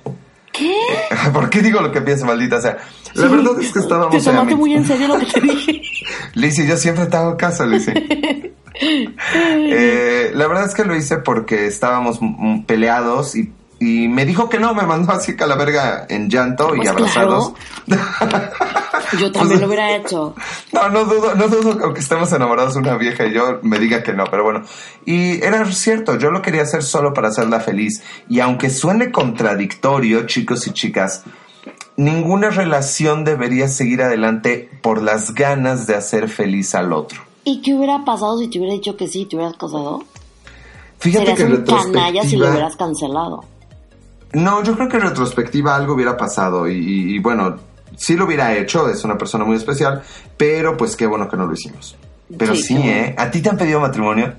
[0.52, 0.74] ¿Qué?
[1.32, 2.78] ¿Por qué digo lo que pienso, maldita sea?
[3.14, 4.16] La verdad es que estábamos...
[4.16, 5.82] Te tomaste muy en serio lo que te dije.
[6.34, 7.92] Lizzie, yo siempre te hago caso, Lizzie.
[8.80, 12.18] eh, la verdad es que lo hice porque estábamos
[12.66, 13.52] peleados y
[13.84, 16.88] y me dijo que no, me mandó así a la verga en llanto y pues
[16.88, 17.52] abrazados.
[19.20, 20.34] Yo también lo hubiera hecho.
[20.72, 24.14] No, no dudo, no dudo que estemos enamorados una vieja y yo me diga que
[24.14, 24.62] no, pero bueno.
[25.04, 28.02] Y era cierto, yo lo quería hacer solo para hacerla feliz.
[28.28, 31.22] Y aunque suene contradictorio, chicos y chicas,
[31.96, 37.20] ninguna relación debería seguir adelante por las ganas de hacer feliz al otro.
[37.44, 40.02] ¿Y qué hubiera pasado si te hubiera dicho que sí, te hubieras casado?
[40.98, 43.44] Fíjate Serías que un canalla si lo hubieras cancelado.
[44.34, 47.56] No, yo creo que en retrospectiva algo hubiera pasado y, bueno,
[47.96, 50.02] sí lo hubiera hecho, es una persona muy especial,
[50.36, 51.96] pero pues qué bueno que no lo hicimos.
[52.36, 53.14] Pero sí, ¿eh?
[53.16, 54.34] ¿A ti te han pedido matrimonio?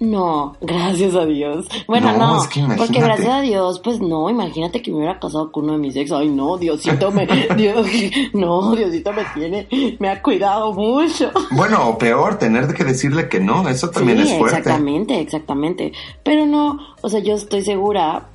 [0.00, 1.66] No, gracias a Dios.
[1.88, 2.40] Bueno, no,
[2.76, 5.96] porque gracias a Dios, pues no, imagínate que me hubiera casado con uno de mis
[5.96, 6.12] ex.
[6.12, 7.86] Ay, no, Diosito me, Dios,
[8.32, 9.66] no, Diosito me tiene,
[9.98, 11.32] me ha cuidado mucho.
[11.50, 14.58] Bueno, o peor, tener que decirle que no, eso también es fuerte.
[14.58, 15.92] Exactamente, exactamente.
[16.22, 18.28] Pero no, o sea, yo estoy segura,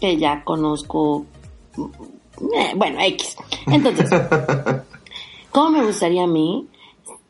[0.00, 1.26] que ya conozco,
[1.76, 3.36] eh, bueno, X.
[3.66, 4.10] Entonces,
[5.50, 6.66] ¿cómo me gustaría a mí?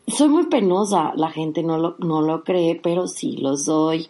[0.06, 4.08] Soy muy penosa, la gente no lo, no lo cree, pero sí lo soy.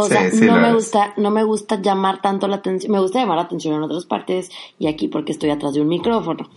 [0.00, 3.36] O sea, no me gusta, no me gusta llamar tanto la atención, me gusta llamar
[3.36, 4.48] la atención en otras partes
[4.78, 6.48] y aquí porque estoy atrás de un micrófono.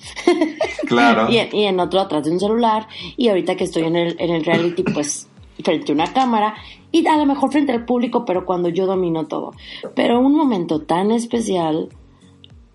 [0.86, 1.28] Claro.
[1.32, 4.30] y, y, en otro atrás de un celular y ahorita que estoy en el, en
[4.30, 5.28] el reality, pues
[5.62, 6.56] frente a una cámara
[6.92, 9.54] y a lo mejor frente al público, pero cuando yo domino todo.
[9.96, 11.90] Pero un momento tan especial,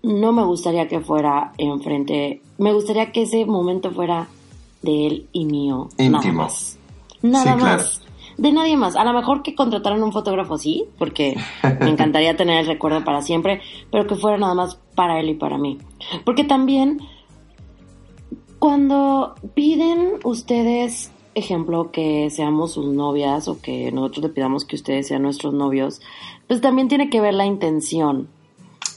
[0.03, 4.27] no me gustaría que fuera enfrente, me gustaría que ese momento fuera
[4.81, 5.89] de él y mío.
[5.97, 6.19] Íntimo.
[6.19, 6.77] Nada más.
[7.21, 8.01] Nada más.
[8.37, 8.95] De nadie más.
[8.95, 11.35] A lo mejor que contrataran un fotógrafo así, porque
[11.81, 15.35] me encantaría tener el recuerdo para siempre, pero que fuera nada más para él y
[15.35, 15.77] para mí.
[16.23, 16.99] Porque también,
[18.59, 25.07] cuando piden ustedes ejemplo, que seamos sus novias o que nosotros le pidamos que ustedes
[25.07, 26.01] sean nuestros novios,
[26.47, 28.27] pues también tiene que ver la intención.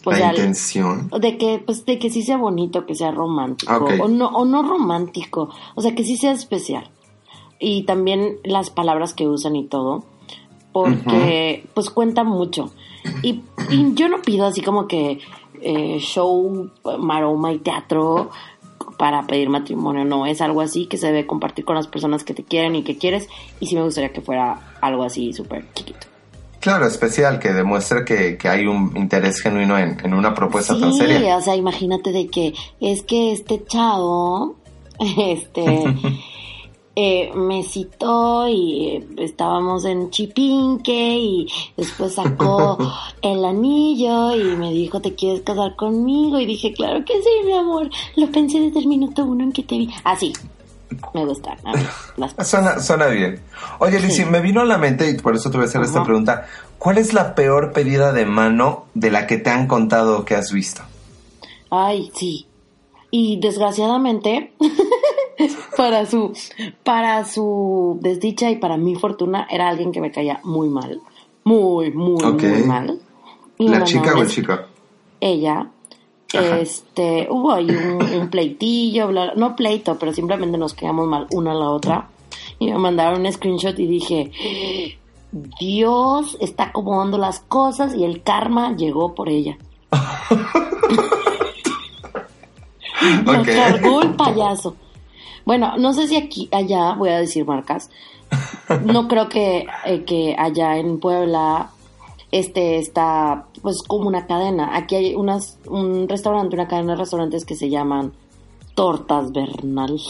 [0.06, 1.10] la intención.
[1.20, 3.86] De que, pues, de que sí sea bonito, que sea romántico.
[4.00, 5.50] O, no, o no romántico.
[5.74, 6.90] O sea, que sí sea especial.
[7.58, 10.04] Y también las palabras que usan y todo.
[10.72, 12.72] Porque, pues, cuenta mucho.
[13.22, 13.42] Y,
[13.94, 15.18] yo no pido así como que
[15.60, 18.30] eh, show, maroma y teatro
[19.00, 22.34] para pedir matrimonio, no, es algo así que se debe compartir con las personas que
[22.34, 26.06] te quieren y que quieres y sí me gustaría que fuera algo así súper chiquito.
[26.60, 31.18] Claro, especial, que demuestre que, hay un interés genuino en, una propuesta tan seria.
[31.18, 34.56] Sí, o sea, imagínate de que es que este chavo,
[34.98, 35.64] este,
[36.96, 42.78] eh, me citó y eh, estábamos en Chipinque y después sacó
[43.22, 46.38] el anillo y me dijo, ¿te quieres casar conmigo?
[46.40, 47.88] Y dije, claro que sí, mi amor.
[48.16, 49.90] Lo pensé desde el minuto uno en que te vi.
[50.04, 50.32] Así.
[51.14, 51.56] Me gustan.
[52.44, 53.40] suena, suena bien.
[53.78, 56.02] Oye, Lizzie, me vino a la mente, y por eso te voy a hacer esta
[56.02, 56.46] pregunta.
[56.78, 60.52] ¿Cuál es la peor pedida de mano de la que te han contado que has
[60.52, 60.82] visto?
[61.70, 62.46] Ay, sí.
[63.10, 64.52] Y desgraciadamente,
[65.76, 66.32] para su,
[66.84, 71.00] para su desdicha y para mi fortuna, era alguien que me caía muy mal.
[71.44, 73.00] Muy, muy, muy mal.
[73.58, 74.58] ¿La chica o el chico?
[75.20, 75.70] Ella.
[76.32, 81.70] Este, hubo ahí un, pleitillo, no pleito, pero simplemente nos quedamos mal una a la
[81.70, 82.08] otra.
[82.58, 84.98] Y me mandaron un screenshot y dije,
[85.58, 89.58] Dios está acomodando las cosas y el karma llegó por ella.
[93.24, 94.76] Me cargó el payaso.
[95.44, 97.90] Bueno, no sé si aquí, allá, voy a decir marcas.
[98.84, 101.70] No creo que, eh, que allá en Puebla
[102.30, 104.76] este está pues como una cadena.
[104.76, 108.12] Aquí hay unas, un restaurante, una cadena de restaurantes que se llaman
[108.74, 110.00] Tortas Bernal.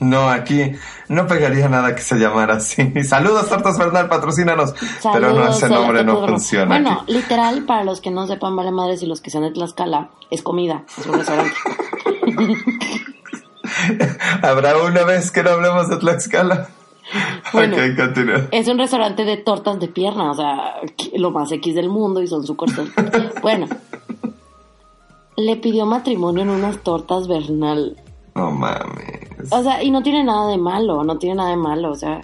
[0.00, 0.72] No, aquí
[1.08, 2.92] no pegaría nada que se llamara así.
[3.04, 4.74] Saludos, Tortas Bernal, patrocínanos.
[5.02, 6.66] Pero no, ese nombre no funciona.
[6.66, 10.10] Bueno, literal, para los que no sepan, vale madres y los que sean de Tlaxcala,
[10.30, 11.54] es comida, es un restaurante.
[14.42, 16.68] Habrá una vez que no hablemos de Tlaxcala.
[17.52, 17.76] Bueno,
[18.50, 20.80] es un restaurante de tortas de pierna, o sea,
[21.14, 22.82] lo más X del mundo y son su corte.
[23.42, 23.68] bueno,
[25.36, 27.96] le pidió matrimonio en unas tortas Bernal.
[28.34, 29.15] No mames.
[29.50, 32.22] O sea, y no tiene nada de malo, no tiene nada de malo, o sea,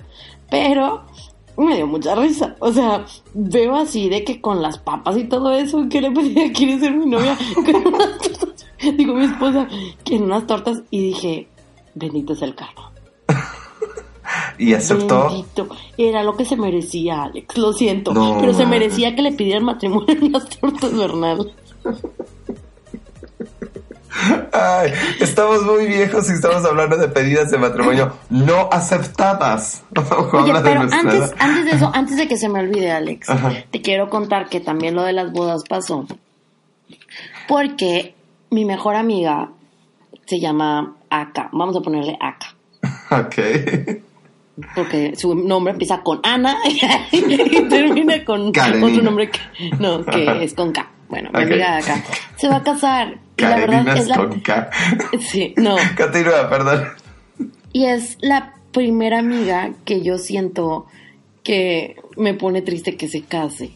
[0.50, 1.02] pero
[1.56, 2.56] me dio mucha risa.
[2.60, 3.04] O sea,
[3.34, 6.92] veo así de que con las papas y todo eso, que le pedía, quiere ser
[6.92, 7.36] mi novia,
[8.96, 9.68] Digo, mi esposa,
[10.02, 11.48] que en unas tortas, y dije,
[11.94, 12.90] bendito es el karma.
[14.58, 15.28] ¿Y aceptó?
[15.28, 15.68] Bendito.
[15.96, 18.12] Era lo que se merecía, Alex, lo siento.
[18.40, 21.52] pero se merecía que le pidieran matrimonio en las tortas, Bernal.
[24.52, 29.84] Ay, estamos muy viejos y estamos hablando de pedidas de matrimonio no aceptadas.
[30.32, 33.28] Oye, pero antes, antes de eso, antes de que se me olvide, Alex,
[33.70, 36.06] te quiero contar que también lo de las bodas pasó.
[37.48, 38.14] Porque
[38.50, 39.50] mi mejor amiga
[40.26, 41.48] se llama Aka.
[41.52, 42.54] Vamos a ponerle Aka.
[43.12, 43.36] Ok.
[44.74, 46.58] Porque su nombre empieza con Ana
[47.12, 49.38] y termina con otro nombre que,
[49.78, 50.88] no, que es con K.
[51.08, 52.02] Bueno, mi amiga Aka
[52.36, 53.18] se va a casar.
[53.42, 54.16] Y la verdad es la...
[54.16, 54.70] con K.
[55.20, 55.76] Sí, no.
[55.96, 56.84] Continúa, perdón.
[57.72, 60.86] Y es la primera amiga que yo siento
[61.42, 63.72] que me pone triste que se case.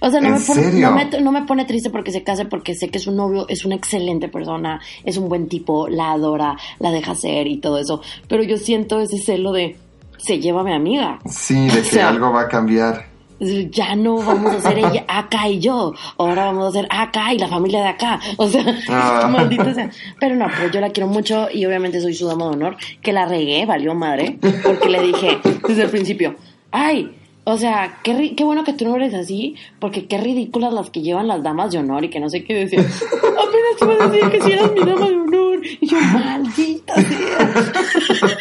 [0.00, 2.98] O sea, no me, pone, no, me, pone triste porque se case, porque sé que
[2.98, 7.46] su novio es una excelente persona, es un buen tipo, la adora, la deja ser
[7.46, 8.02] y todo eso.
[8.28, 9.76] Pero yo siento ese celo de,
[10.18, 11.18] se lleva a mi amiga.
[11.26, 13.15] Sí, de que algo va a cambiar.
[13.38, 15.92] Ya no vamos a ser ella, acá y yo.
[16.16, 18.20] Ahora vamos a ser acá y la familia de acá.
[18.38, 19.28] O sea, ah.
[19.32, 19.90] maldita sea.
[20.18, 22.76] Pero no, pues yo la quiero mucho y obviamente soy su dama de honor.
[23.02, 24.38] Que la regué, valió madre.
[24.64, 26.36] Porque le dije desde el principio,
[26.70, 27.14] ay,
[27.48, 31.02] o sea, qué, qué bueno que tú no eres así, porque qué ridículas las que
[31.02, 32.80] llevan las damas de honor y que no sé qué decir.
[32.80, 35.60] Apenas te iba a decir que si eras mi dama de honor.
[35.80, 38.38] Y yo, maldita sea.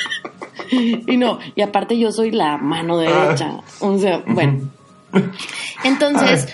[1.08, 3.60] y no, y aparte yo soy la mano derecha.
[3.80, 4.72] O sea, bueno.
[5.84, 6.48] Entonces,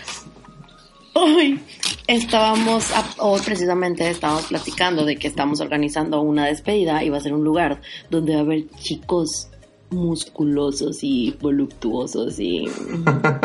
[1.14, 1.60] hoy
[2.08, 7.34] estábamos, hoy precisamente estábamos platicando de que estamos organizando una despedida y va a ser
[7.34, 9.50] un lugar donde va a haber chicos
[9.92, 12.68] musculosos y voluptuosos y...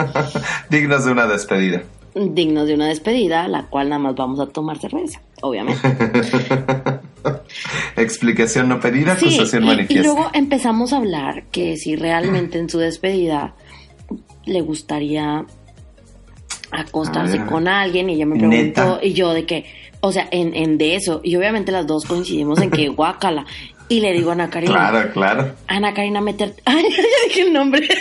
[0.71, 1.83] Dignos de una despedida.
[2.15, 5.83] Dignos de una despedida, la cual nada más vamos a tomar cerveza, obviamente.
[7.97, 10.09] Explicación no pedida, acusación manifiesta.
[10.09, 13.55] Y luego empezamos a hablar que si realmente en su despedida
[14.47, 15.45] le gustaría
[16.71, 19.65] acostarse con alguien y ella me preguntó y yo de que,
[20.01, 23.47] o sea, en, en de eso, y obviamente las dos coincidimos en que guácala.
[23.89, 24.73] Y le digo a Ana Karina.
[24.73, 25.55] Claro, claro.
[25.69, 26.61] Ana Karina meterte.
[26.65, 27.87] Ay, ya dije el nombre.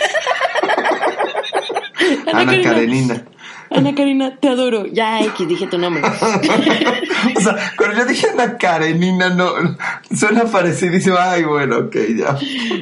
[2.32, 3.24] Ana, Karenina.
[3.70, 4.86] Ana Karina, te adoro.
[4.86, 6.02] Ya, X, dije tu nombre.
[6.02, 9.52] o sea, cuando yo dije Ana Karenina, no,
[10.12, 11.16] suena parecidísimo.
[11.18, 12.36] Ay, bueno, ok, ya.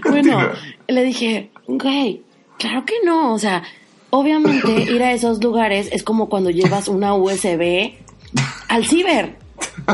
[0.08, 0.50] Bueno,
[0.88, 2.22] le dije, güey,
[2.58, 3.34] claro que no.
[3.34, 3.62] O sea,
[4.10, 7.92] obviamente ir a esos lugares es como cuando llevas una USB
[8.68, 9.44] al ciber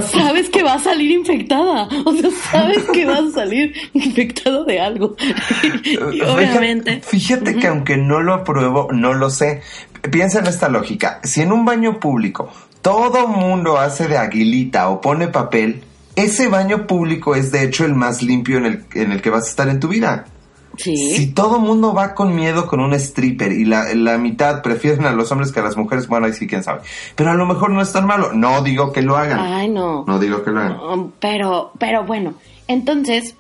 [0.03, 1.88] sabes que va a salir infectada.
[2.05, 5.16] O sea, sabes que vas a salir infectado de algo.
[6.12, 7.01] y obviamente.
[7.03, 9.62] Fíjate, que aunque no lo apruebo, no lo sé.
[10.11, 11.20] Piensa en esta lógica.
[11.25, 12.51] Si en un baño público
[12.83, 15.83] todo mundo hace de aguilita o pone papel,
[16.16, 19.46] ese baño público es de hecho el más limpio en el, en el que vas
[19.46, 20.27] a estar en tu vida.
[20.82, 25.12] Si todo mundo va con miedo con un stripper y la, la, mitad prefieren a
[25.12, 26.80] los hombres que a las mujeres, bueno, ahí sí, quién sabe.
[27.14, 28.32] Pero a lo mejor no es tan malo.
[28.32, 29.38] No digo que lo hagan.
[29.38, 30.04] Ay, no.
[30.06, 31.12] No digo que lo hagan.
[31.20, 32.34] pero, pero bueno,
[32.66, 33.34] entonces,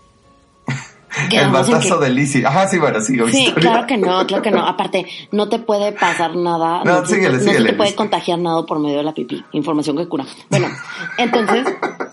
[1.30, 2.44] el batazo de Lizzie.
[2.44, 3.28] Ajá, sí, bueno, sigo.
[3.28, 4.66] Sí, claro que no, claro que no.
[4.66, 6.82] Aparte, no te puede pasar nada.
[6.84, 7.60] No, síguele, no, síguele.
[7.60, 9.42] No te puede contagiar nada por medio de la pipí.
[9.52, 10.26] Información que cura.
[10.48, 10.68] Bueno,
[11.16, 11.66] entonces.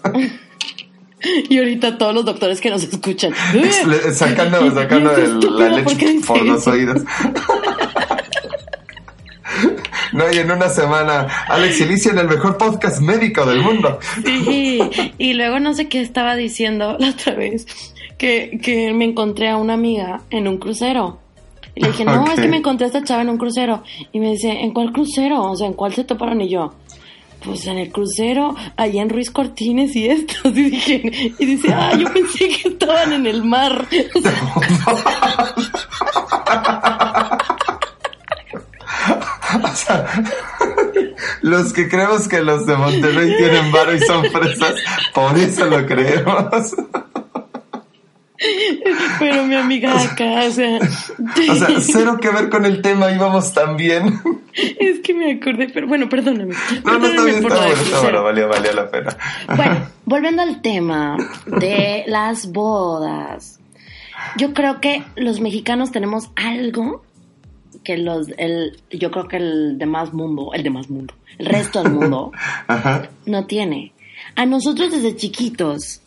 [1.50, 3.34] Y ahorita todos los doctores que nos escuchan.
[4.14, 5.12] sacando, sacando
[5.52, 7.02] la leche por los oídos.
[10.14, 14.00] No, y en una semana, Alex Ilicia en el mejor podcast médico del mundo.
[14.24, 14.80] Sí,
[15.18, 17.66] y luego no sé qué estaba diciendo la otra vez,
[18.18, 21.20] que, que me encontré a una amiga en un crucero.
[21.76, 23.84] Y le dije, no, es que me encontré a esta chava en un crucero.
[24.12, 25.44] Y me dice, ¿en cuál crucero?
[25.44, 26.42] O sea, ¿en cuál se toparon?
[26.42, 26.74] Y yo,
[27.44, 30.38] pues en el crucero, allá en Ruiz Cortines y estos.
[30.58, 33.88] Y dije, y dice, ah, yo pensé que estaban en el mar.
[39.74, 40.06] Sea,
[41.42, 44.76] los que creemos que los de Monterrey tienen varo y son fresas,
[45.14, 46.76] por eso lo creemos.
[49.20, 50.80] Pero mi amiga acá, o sea...
[50.80, 54.20] O sea, cero que ver con el tema, íbamos tan bien.
[54.58, 56.56] Es que me acordé, pero bueno, perdóname.
[56.84, 59.16] No, no, está bien, está bueno, está bueno, valía, valía la pena.
[59.56, 63.60] Bueno, volviendo al tema de las bodas.
[64.36, 67.04] Yo creo que los mexicanos tenemos algo
[67.84, 71.94] que los, el, yo creo que el demás mundo, el demás mundo, el resto del
[71.94, 72.32] mundo,
[73.28, 73.94] no tiene.
[74.36, 76.02] A nosotros desde chiquitos,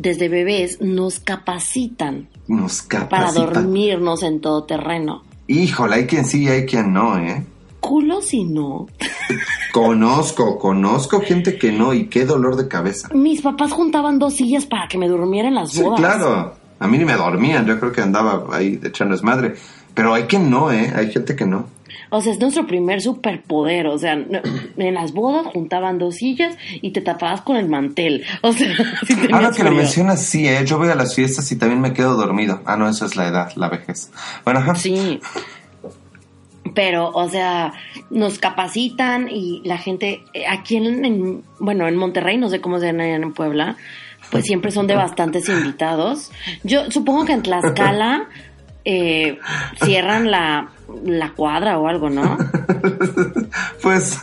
[0.00, 2.28] desde bebés, nos capacitan.
[2.48, 3.08] Nos capacitan.
[3.08, 5.22] Para dormirnos en todo terreno.
[5.46, 7.44] Híjole, hay quien sí y hay quien no, ¿eh?
[7.80, 8.86] Culo si no.
[9.72, 13.08] Conozco, conozco gente que no y qué dolor de cabeza.
[13.14, 15.96] Mis papás juntaban dos sillas para que me durmiera en las bodas.
[15.98, 16.54] Sí, claro.
[16.80, 19.54] A mí ni me dormían, yo creo que andaba ahí echando desmadre.
[19.94, 20.92] Pero hay que no, ¿eh?
[20.94, 21.66] Hay gente que no.
[22.10, 23.86] O sea, es nuestro primer superpoder.
[23.86, 28.24] O sea, en las bodas juntaban dos sillas y te tapabas con el mantel.
[28.42, 28.68] O sea,
[29.06, 30.64] si Ahora que lo mencionas, sí, ¿eh?
[30.64, 32.60] Yo voy a las fiestas y también me quedo dormido.
[32.66, 34.10] Ah, no, eso es la edad, la vejez.
[34.44, 34.74] Bueno, ajá.
[34.74, 35.20] Sí.
[36.74, 37.72] Pero, o sea,
[38.10, 42.86] nos capacitan y la gente, eh, aquí en, bueno, en Monterrey, no sé cómo se
[42.86, 43.76] llama en Puebla,
[44.30, 46.30] pues siempre son de bastantes invitados.
[46.62, 48.28] Yo supongo que en Tlaxcala
[48.84, 49.38] eh,
[49.82, 50.70] cierran la,
[51.04, 52.38] la cuadra o algo, ¿no?
[53.82, 54.18] pues,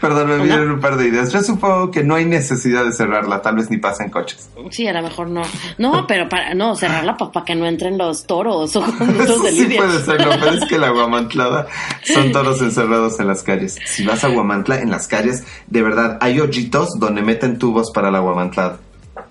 [0.00, 1.32] perdón, me vienen un par de ideas.
[1.32, 4.50] Yo supongo que no hay necesidad de cerrarla, tal vez ni pasen coches.
[4.70, 5.42] Sí, a lo mejor no.
[5.78, 9.76] No, pero para, no, cerrarla para que no entren los toros o los de Sí
[9.76, 11.66] puede ser, no, pero es que la guamantlada
[12.02, 13.78] son toros encerrados en las calles.
[13.84, 18.10] Si vas a Guamantla, en las calles, de verdad, hay hoyitos donde meten tubos para
[18.10, 18.78] la guamantlada.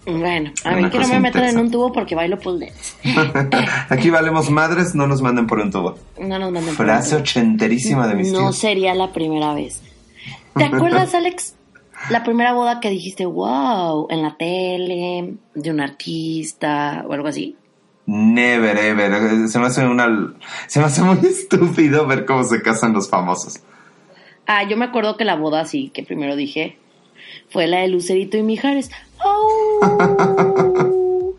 [0.05, 2.71] Bueno, a mí que no me metan en un tubo porque bailo pole
[3.89, 5.95] Aquí valemos madres, no nos manden por un tubo.
[6.19, 9.81] No nos manden por Frase ochenterísima de mis No sería la primera vez.
[10.55, 11.55] ¿Te acuerdas, Alex?
[12.09, 17.57] La primera boda que dijiste, wow, en la tele, de un artista o algo así.
[18.05, 19.47] Never ever.
[19.49, 20.33] Se me hace una
[20.67, 23.59] se me hace muy estúpido ver cómo se casan los famosos.
[24.47, 26.79] Ah, yo me acuerdo que la boda sí, que primero dije,
[27.49, 28.91] fue la de Lucerito y Mijares.
[29.23, 29.79] Oh.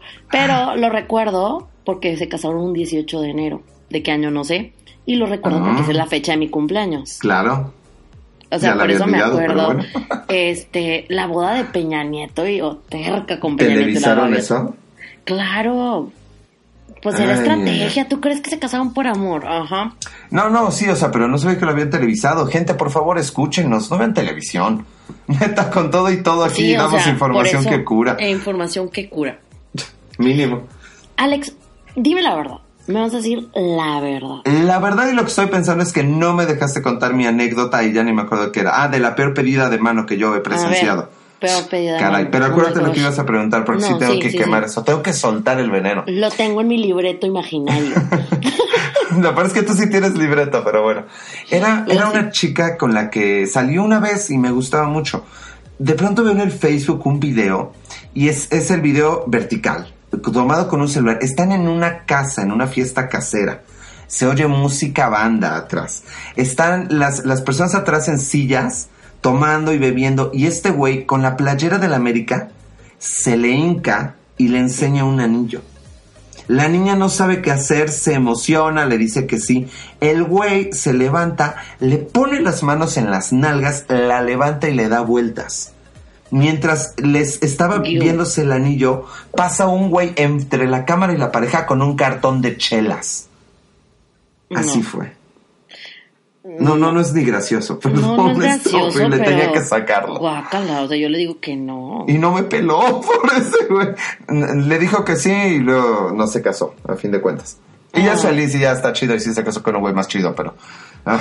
[0.30, 3.62] Pero lo recuerdo porque se casaron un 18 de enero.
[3.88, 4.30] ¿De qué año?
[4.30, 4.72] No sé.
[5.06, 7.18] Y lo recuerdo porque es la fecha de mi cumpleaños.
[7.18, 7.72] Claro.
[8.50, 9.76] O sea, por eso me acuerdo.
[10.28, 14.76] Este, la boda de Peña Nieto y Oterca con Peña ¿Televisaron eso?
[15.24, 16.12] Claro.
[17.02, 18.06] Pues era estrategia.
[18.06, 19.44] ¿Tú crees que se casaron por amor?
[19.44, 19.96] Ajá.
[20.30, 22.46] No, no, sí, o sea, pero no se ve que lo habían televisado.
[22.46, 23.90] Gente, por favor, escúchenos.
[23.90, 24.86] No vean televisión.
[25.30, 28.16] Neta, con todo y todo aquí damos información que cura.
[28.18, 29.38] E información que cura.
[30.18, 30.62] Mínimo.
[31.16, 31.54] Alex,
[31.94, 32.58] dime la verdad.
[32.88, 34.40] Me vas a decir la verdad.
[34.44, 37.84] La verdad y lo que estoy pensando es que no me dejaste contar mi anécdota
[37.84, 38.82] y ya ni me acuerdo qué era.
[38.82, 41.10] Ah, de la peor pedida de mano que yo he presenciado.
[41.40, 42.28] Peor mano.
[42.30, 44.84] pero acuérdate lo que ibas a preguntar porque sí tengo que quemar eso.
[44.84, 46.04] Tengo que soltar el veneno.
[46.06, 47.94] Lo tengo en mi libreto imaginario.
[49.18, 51.04] Lo peor es que tú sí tienes libreto, pero bueno.
[51.50, 55.24] Era, era una chica con la que salió una vez y me gustaba mucho.
[55.78, 57.72] De pronto veo en el Facebook un video
[58.14, 59.92] y es, es el video vertical,
[60.32, 61.18] tomado con un celular.
[61.22, 63.62] Están en una casa, en una fiesta casera.
[64.06, 66.02] Se oye música banda atrás.
[66.36, 68.88] Están las, las personas atrás en sillas,
[69.20, 70.30] tomando y bebiendo.
[70.32, 72.50] Y este güey, con la playera del América,
[72.98, 75.62] se le hinca y le enseña un anillo.
[76.48, 79.68] La niña no sabe qué hacer, se emociona, le dice que sí.
[80.00, 84.88] El güey se levanta, le pone las manos en las nalgas, la levanta y le
[84.88, 85.74] da vueltas.
[86.32, 89.04] Mientras les estaba viéndose el anillo,
[89.36, 93.28] pasa un güey entre la cámara y la pareja con un cartón de chelas.
[94.54, 95.19] Así fue.
[96.58, 97.78] No, no, no es ni gracioso.
[97.80, 100.18] Perdón, no, no es gracioso, Le tenía que sacarlo.
[100.18, 102.04] Guácala, o sea, yo le digo que no.
[102.08, 103.88] Y no me peló por ese güey.
[104.66, 107.58] Le dijo que sí y luego no se casó, a fin de cuentas.
[107.94, 108.16] Y ya ah.
[108.16, 110.54] feliz y ya está chido y sí se casó con un güey más chido, pero...
[111.04, 111.20] Ah.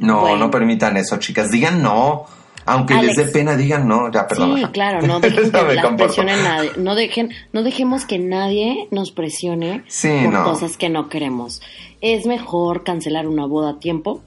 [0.00, 1.50] No, no permitan eso, chicas.
[1.50, 2.26] Digan no.
[2.66, 4.58] Aunque les dé pena, digan no, ya, perdón.
[4.58, 6.72] Sí, claro, no dejen que presione nadie.
[6.76, 11.62] No, dejen, no dejemos que nadie nos presione por cosas que no queremos.
[12.00, 14.20] Es mejor cancelar una boda a tiempo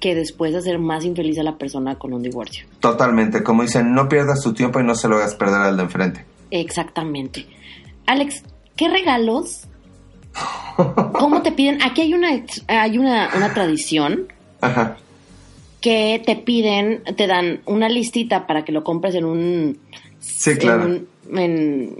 [0.00, 2.66] que después hacer más infeliz a la persona con un divorcio.
[2.80, 5.82] Totalmente, como dicen, no pierdas tu tiempo y no se lo hagas perder al de
[5.82, 6.24] enfrente.
[6.50, 7.46] Exactamente.
[8.06, 8.42] Alex,
[8.74, 9.64] ¿qué regalos?
[11.12, 11.82] ¿Cómo te piden?
[11.82, 12.28] Aquí hay una,
[12.68, 14.28] hay una, una tradición
[14.60, 14.96] Ajá
[15.86, 19.78] que te piden, te dan una listita para que lo compres en un...
[20.18, 20.98] Sí, claro.
[21.32, 21.94] En,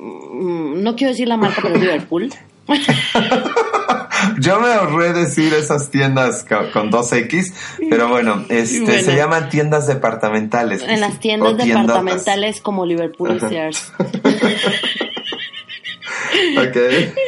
[0.82, 2.28] no quiero decir la marca, pero Liverpool.
[4.40, 7.54] Yo me ahorré decir esas tiendas con 2X,
[7.88, 10.82] pero bueno, este se llaman tiendas departamentales.
[10.82, 13.92] En las tiendas departamentales como Liverpool y Sears.
[16.58, 16.76] ok.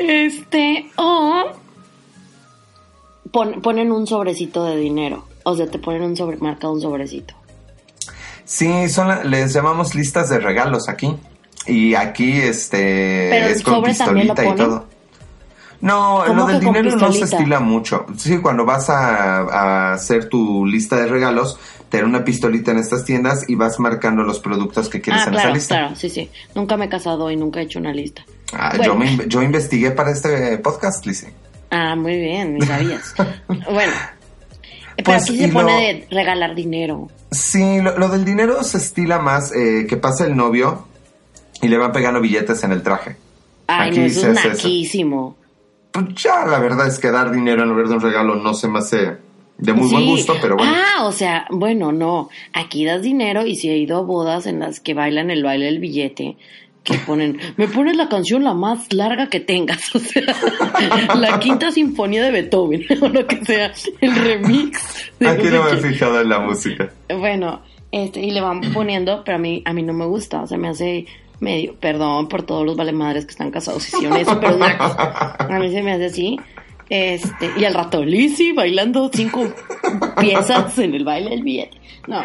[0.09, 1.53] Este, o
[3.31, 5.29] ponen un sobrecito de dinero.
[5.49, 7.35] O sea, te ponen un sobre, marca un sobrecito.
[8.45, 11.17] Sí, son les llamamos listas de regalos aquí.
[11.67, 14.87] Y aquí este es con pistolita y todo.
[15.81, 18.07] No, lo del dinero no se estila mucho.
[18.17, 23.05] Sí, cuando vas a, hacer tu lista de regalos, te dan una pistolita en estas
[23.05, 25.79] tiendas y vas marcando los productos que quieres ah, en esa lista.
[25.79, 26.31] Claro, sí, sí.
[26.55, 28.23] Nunca me he casado y nunca he hecho una lista.
[28.53, 31.33] Ah, yo, yo investigué para este podcast, Lizzie.
[31.71, 33.15] Ah, muy bien, ni sabías.
[33.71, 33.93] bueno,
[35.05, 37.09] pero pues, aquí se pone de regalar dinero.
[37.31, 40.87] Sí, lo, del dinero se estila más eh, que pasa el novio
[41.63, 43.17] y le van pegando billetes en el traje.
[43.69, 45.37] Ay, no, eso es naquísimo.
[45.93, 48.67] Pues ya, la verdad es que dar dinero en lugar de un regalo no se
[48.67, 49.19] me hace
[49.59, 50.73] de muy buen gusto, pero bueno.
[50.75, 52.29] Ah, o sea, bueno, no.
[52.53, 55.67] Aquí das dinero y si he ido a bodas en las que bailan el baile
[55.67, 56.37] del billete,
[56.89, 60.23] que ponen, me pones la canción la más larga que tengas, o sea,
[61.15, 65.13] la quinta sinfonía de Beethoven, o lo que sea, el remix.
[65.21, 66.91] Aquí no me he fijado en la música.
[67.09, 67.63] Bueno,
[67.93, 70.59] este, y le van poniendo, pero a mí, a mí no me gusta, o sea,
[70.59, 71.07] me hace
[71.41, 75.71] medio, perdón por todos los valemadres que están casados y hicieron eso, pero a mí
[75.71, 76.41] se me hace así.
[76.91, 79.47] Este, y al rato Lizzie bailando cinco
[80.19, 81.79] piezas en el baile del billete.
[82.07, 82.23] No,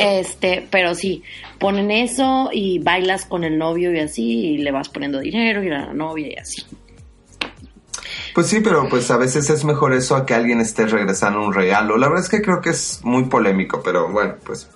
[0.00, 1.22] este, pero sí,
[1.58, 5.68] ponen eso y bailas con el novio y así, y le vas poniendo dinero y
[5.68, 6.62] a la novia y así.
[8.34, 11.52] Pues sí, pero pues a veces es mejor eso a que alguien esté regresando un
[11.52, 11.98] regalo.
[11.98, 14.70] La verdad es que creo que es muy polémico, pero bueno, pues.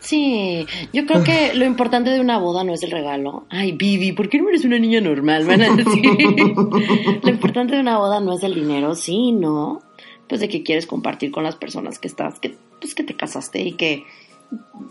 [0.00, 3.46] Sí, yo creo que lo importante de una boda no es el regalo.
[3.48, 5.46] Ay, Vivi, ¿por qué no eres una niña normal?
[5.46, 6.04] Van a decir.
[7.22, 9.80] lo importante de una boda no es el dinero, sí, no.
[10.28, 13.62] Pues de que quieres compartir con las personas que estás, que, pues que te casaste
[13.62, 14.04] y que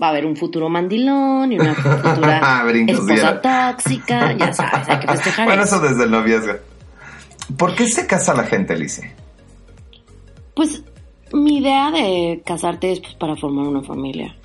[0.01, 5.07] va a haber un futuro mandilón y una futura esposa tóxica, ya sabes, hay que
[5.07, 5.47] festejar.
[5.47, 6.53] Bueno, eso, desde el noviazgo.
[7.57, 9.13] ¿Por qué se casa la gente, Lice?
[10.55, 10.83] Pues
[11.33, 14.35] mi idea de casarte es pues, para formar una familia.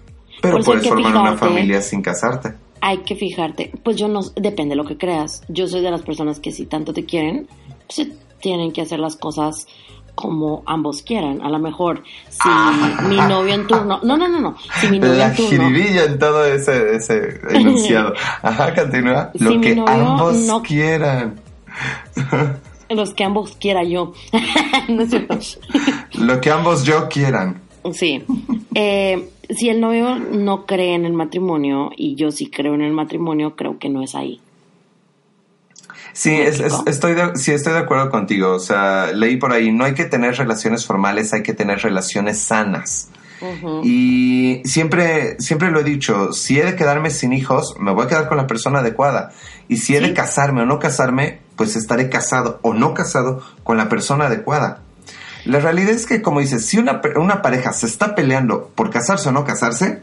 [0.40, 2.54] Pero puedes formar una familia sin casarte.
[2.80, 3.72] Hay que fijarte.
[3.82, 5.42] Pues yo no, depende de lo que creas.
[5.48, 7.48] Yo soy de las personas que si tanto te quieren,
[7.86, 8.08] pues
[8.40, 9.66] tienen que hacer las cosas
[10.18, 11.40] como ambos quieran.
[11.42, 13.06] A lo mejor, si ah.
[13.08, 14.00] mi novio en turno.
[14.02, 14.56] No, no, no, no.
[14.80, 15.68] Si mi novio La en turno.
[15.68, 18.14] en todo ese, ese enunciado.
[18.42, 19.30] Ajá, continúa.
[19.34, 20.60] Lo que ambos no...
[20.60, 21.40] quieran.
[22.90, 24.12] Los que ambos quiera yo.
[24.88, 25.04] no
[26.18, 27.60] Lo que ambos yo quieran.
[27.92, 28.24] Sí.
[28.74, 32.92] Eh, si el novio no cree en el matrimonio y yo sí creo en el
[32.92, 34.40] matrimonio, creo que no es ahí.
[36.18, 38.50] Sí, estoy de, sí, estoy de acuerdo contigo.
[38.50, 42.40] O sea, leí por ahí, no hay que tener relaciones formales, hay que tener relaciones
[42.40, 43.08] sanas.
[43.84, 48.08] Y siempre, siempre lo he dicho, si he de quedarme sin hijos, me voy a
[48.08, 49.30] quedar con la persona adecuada.
[49.68, 53.76] Y si he de casarme o no casarme, pues estaré casado o no casado con
[53.76, 54.80] la persona adecuada.
[55.44, 59.28] La realidad es que, como dices, si una, una pareja se está peleando por casarse
[59.28, 60.02] o no casarse,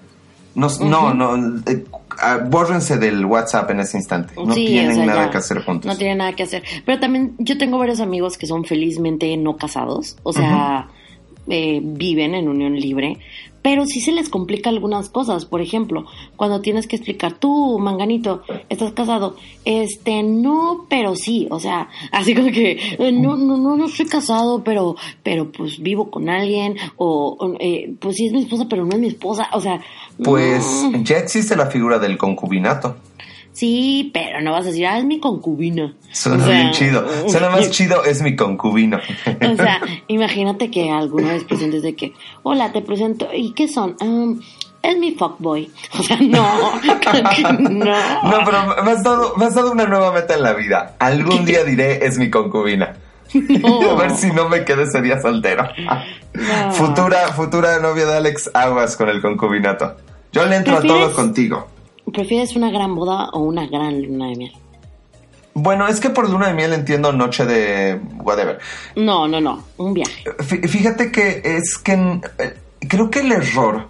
[0.55, 1.83] no, no, no, eh,
[2.19, 4.33] Ah, bórrense del WhatsApp en ese instante.
[4.35, 5.85] No tienen nada que hacer juntos.
[5.91, 6.63] No tienen nada que hacer.
[6.85, 10.89] Pero también yo tengo varios amigos que son felizmente no casados, o sea,
[11.47, 13.17] eh, viven en unión libre,
[13.65, 15.45] pero sí se les complica algunas cosas.
[15.45, 19.37] Por ejemplo, cuando tienes que explicar, tú, Manganito, estás casado.
[19.65, 21.47] Este, no, pero sí.
[21.49, 25.79] O sea, así como que, eh, no, no, no, no estoy casado, pero, pero pues
[25.79, 26.75] vivo con alguien.
[26.97, 29.49] O, eh, pues sí es mi esposa, pero no es mi esposa.
[29.53, 29.81] O sea.
[30.23, 30.63] Pues
[31.01, 32.97] ya existe la figura del concubinato.
[33.55, 35.95] Sí, pero no vas a decir, ah, es mi concubina.
[36.11, 37.07] Suena bien chido.
[37.29, 38.97] Suena más chido, es mi concubino.
[38.97, 43.95] O sea, imagínate que alguna vez presentes de que, hola, te presento, ¿y qué son?
[44.01, 44.41] Um,
[44.83, 45.71] es mi fuckboy.
[45.97, 46.81] O sea, no,
[47.69, 47.85] no.
[48.29, 50.95] No, pero me has, dado, me has dado una nueva meta en la vida.
[50.99, 52.97] Algún día diré, es mi concubina.
[53.33, 55.65] A ver si no me quedé ese día soltero.
[56.71, 59.95] Futura, futura novia de Alex, aguas con el concubinato.
[60.33, 61.69] Yo le entro a todo contigo.
[62.11, 64.51] ¿Prefieres una gran boda o una gran luna de miel?
[65.53, 68.59] Bueno, es que por luna de miel entiendo noche de whatever.
[68.97, 70.23] No, no, no, un viaje.
[70.43, 73.87] Fíjate que es que eh, creo que el error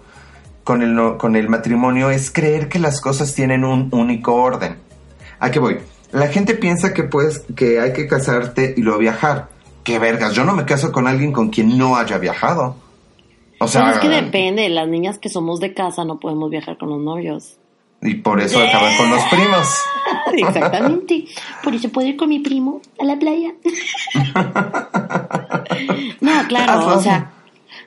[0.62, 4.76] con el, con el matrimonio es creer que las cosas tienen un único orden.
[5.40, 5.78] ¿A qué voy?
[6.12, 9.48] La gente piensa que pues que hay que casarte y luego viajar.
[9.82, 12.76] Qué vergas, yo no me caso con alguien con quien no haya viajado.
[13.58, 16.90] O sea, es que depende, las niñas que somos de casa no podemos viajar con
[16.90, 17.58] los novios.
[18.02, 19.68] Y por eso acaban con los primos.
[20.32, 21.24] Exactamente.
[21.62, 23.54] Por eso puedo ir con mi primo a la playa.
[26.20, 27.32] no, claro, o sea,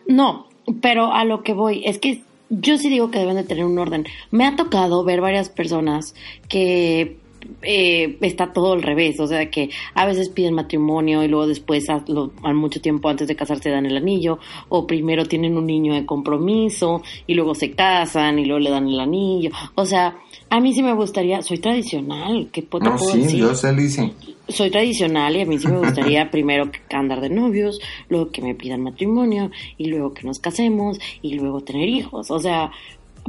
[0.07, 0.47] no,
[0.81, 3.77] pero a lo que voy es que yo sí digo que deben de tener un
[3.77, 4.05] orden.
[4.31, 6.15] Me ha tocado ver varias personas
[6.47, 7.17] que
[7.61, 11.87] eh, está todo al revés, o sea que a veces piden matrimonio y luego después,
[11.89, 16.05] al mucho tiempo antes de casarse, dan el anillo, o primero tienen un niño de
[16.05, 19.51] compromiso y luego se casan y luego le dan el anillo.
[19.75, 20.17] O sea,
[20.49, 24.13] a mí sí me gustaría, soy tradicional, ¿qué puedo, no, sí, Yo sé,
[24.47, 27.79] Soy tradicional y a mí sí me gustaría primero andar de novios,
[28.09, 32.31] luego que me pidan matrimonio y luego que nos casemos y luego tener hijos.
[32.31, 32.71] O sea,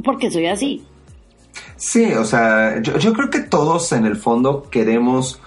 [0.03, 0.81] porque soy así.
[1.77, 5.39] Sí, o sea, yo, creo que todos en el fondo queremos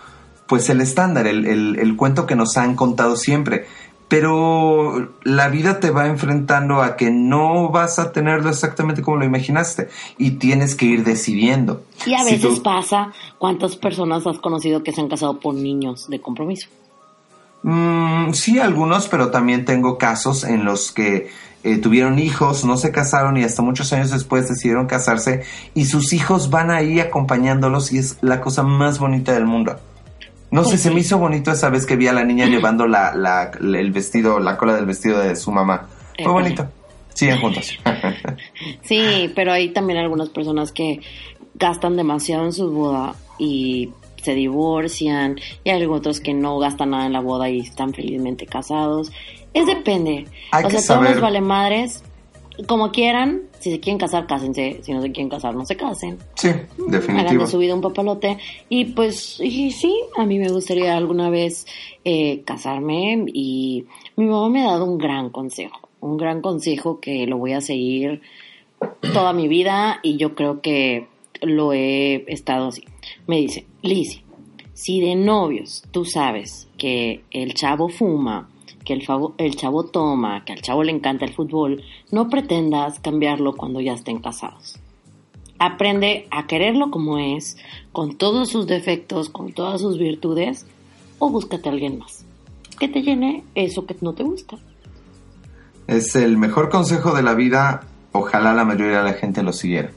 [0.46, 3.66] pues el estándar, el, el, cuento que nos han contado siempre.
[4.09, 9.24] Pero la vida te va enfrentando a que no vas a tenerlo exactamente como lo
[9.24, 9.88] imaginaste
[10.18, 11.82] y tienes que ir decidiendo.
[12.05, 16.20] Y a veces pasa, ¿cuántas personas has conocido que se han casado por niños de
[16.20, 16.68] compromiso?
[17.62, 21.30] Mm, sí, algunos, pero también tengo casos en los que
[21.65, 25.45] eh, tuvieron hijos, no se casaron y hasta muchos años después decidieron casarse
[25.75, 29.75] y sus hijos van ahí acompañándolos y es la cosa más bonita del mundo.
[30.51, 33.15] No sé, se me hizo bonito esa vez que vi a la niña llevando la,
[33.15, 35.89] la, el vestido, la cola del vestido de su mamá.
[36.23, 36.69] Fue bonito.
[37.15, 37.73] Siguen juntos.
[38.83, 41.01] sí, pero hay también algunas personas que
[41.55, 43.91] gastan demasiado en su boda y
[44.23, 48.47] se divorcian y hay otros que no gastan nada en la boda y están felizmente
[48.47, 49.11] casados
[49.55, 50.26] es depende.
[50.52, 52.02] o sea, todos los vale madres,
[52.66, 54.80] como quieran, si se quieren casar, cásense.
[54.82, 56.18] Si no se quieren casar, no se casen.
[56.34, 57.18] Sí, definitivo.
[57.18, 58.36] Hagan de su vida un papalote.
[58.68, 61.66] Y pues, y sí, a mí me gustaría alguna vez
[62.05, 63.24] eh, casarme.
[63.32, 63.86] Y
[64.16, 65.88] mi mamá me ha dado un gran consejo.
[66.00, 68.20] Un gran consejo que lo voy a seguir
[69.14, 70.00] toda mi vida.
[70.02, 71.07] Y yo creo que
[71.40, 72.84] lo he estado así.
[73.26, 74.22] Me dice, Lizzie,
[74.74, 78.48] si de novios tú sabes que el chavo fuma
[78.85, 79.07] que el,
[79.39, 83.95] el chavo toma, que al chavo le encanta el fútbol, no pretendas cambiarlo cuando ya
[83.95, 84.78] estén casados.
[85.59, 87.57] Aprende a quererlo como es,
[87.93, 90.66] con todos sus defectos, con todas sus virtudes,
[91.18, 92.24] o búscate a alguien más
[92.78, 94.57] que te llene eso que no te gusta.
[95.87, 99.91] Es el mejor consejo de la vida, ojalá la mayoría de la gente lo siguiera.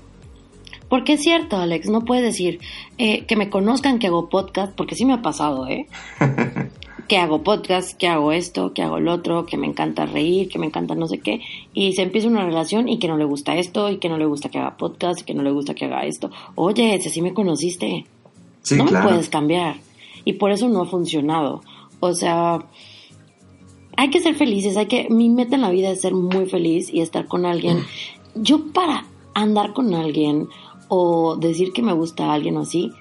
[0.90, 2.60] Porque es cierto, Alex, no puedes decir
[2.98, 5.88] eh, que me conozcan que hago podcast, porque sí me ha pasado, ¿eh?
[7.08, 10.60] que hago podcast, que hago esto, que hago el otro, que me encanta reír, que
[10.60, 11.42] me encanta no sé qué,
[11.74, 14.26] y se empieza una relación y que no le gusta esto, y que no le
[14.26, 16.30] gusta que haga podcast, y que no le gusta que haga esto.
[16.56, 18.06] Oye, si así me conociste,
[18.72, 19.78] no me puedes cambiar.
[20.26, 21.62] Y por eso no ha funcionado.
[22.00, 22.60] O sea,
[23.96, 26.94] hay que ser felices, hay que, mi meta en la vida es ser muy feliz
[26.94, 27.84] y estar con alguien.
[28.36, 30.50] Yo para andar con alguien
[30.90, 32.92] o decir que me gusta a alguien o así,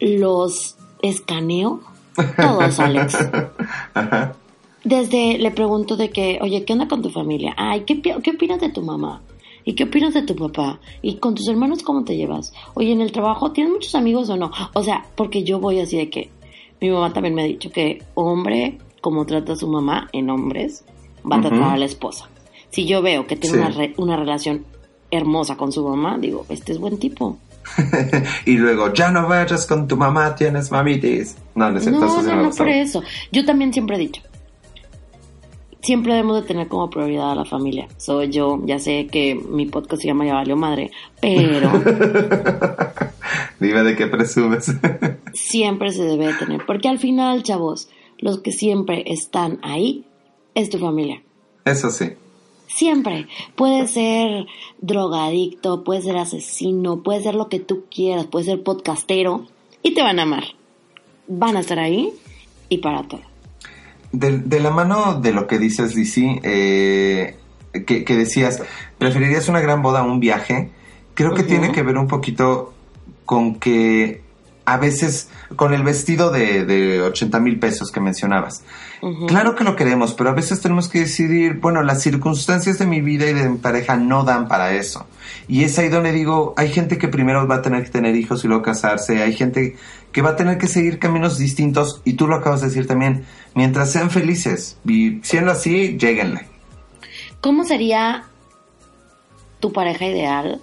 [0.00, 1.80] los escaneo
[2.36, 3.16] todos, Alex.
[4.84, 7.54] Desde le pregunto de que, oye, ¿qué onda con tu familia?
[7.56, 9.22] Ay, ¿qué, ¿qué opinas de tu mamá?
[9.64, 10.78] ¿Y qué opinas de tu papá?
[11.02, 12.52] ¿Y con tus hermanos cómo te llevas?
[12.74, 14.52] Oye, en el trabajo, ¿tienes muchos amigos o no?
[14.74, 16.30] O sea, porque yo voy así de que
[16.80, 20.84] mi mamá también me ha dicho que hombre, como trata a su mamá en hombres,
[21.30, 22.30] va a tratar a la esposa.
[22.70, 24.64] Si yo veo que tiene una, una relación
[25.10, 27.38] hermosa con su mamá, digo, este es buen tipo.
[28.46, 31.36] y luego, ya no vayas con tu mamá, tienes mamitis.
[31.54, 33.02] No, no, no, no, no por eso.
[33.32, 34.22] Yo también siempre he dicho,
[35.86, 37.86] siempre debemos de tener como prioridad a la familia.
[37.96, 40.90] Soy yo, ya sé que mi podcast se llama Ya Valió Madre,
[41.20, 41.70] pero...
[43.60, 44.74] Dime de qué presumes.
[45.32, 47.88] siempre se debe de tener, porque al final, chavos,
[48.18, 50.04] los que siempre están ahí
[50.54, 51.22] es tu familia.
[51.64, 52.12] Eso sí.
[52.66, 53.26] Siempre.
[53.54, 54.46] Puede ser
[54.80, 59.46] drogadicto, puede ser asesino, puede ser lo que tú quieras, puede ser podcastero
[59.82, 60.44] y te van a amar.
[61.28, 62.12] Van a estar ahí
[62.68, 63.22] y para todo.
[64.12, 67.36] De, la mano de lo que dices, Lizzie, eh,
[67.84, 68.62] que, decías,
[68.98, 70.70] ¿preferirías una gran boda a un viaje?
[71.14, 72.72] Creo que tiene que ver un poquito
[73.24, 74.22] con que
[74.66, 78.62] a veces con el vestido de, de 80 mil pesos que mencionabas.
[79.28, 83.00] Claro que lo queremos, pero a veces tenemos que decidir, bueno, las circunstancias de mi
[83.00, 85.06] vida y de mi pareja no dan para eso.
[85.46, 88.44] Y es ahí donde digo, hay gente que primero va a tener que tener hijos
[88.44, 89.76] y luego casarse, hay gente
[90.10, 93.24] que va a tener que seguir caminos distintos y tú lo acabas de decir también,
[93.54, 96.48] mientras sean felices y siendo así, lleguenle.
[97.40, 98.24] ¿Cómo sería
[99.60, 100.60] tu pareja ideal?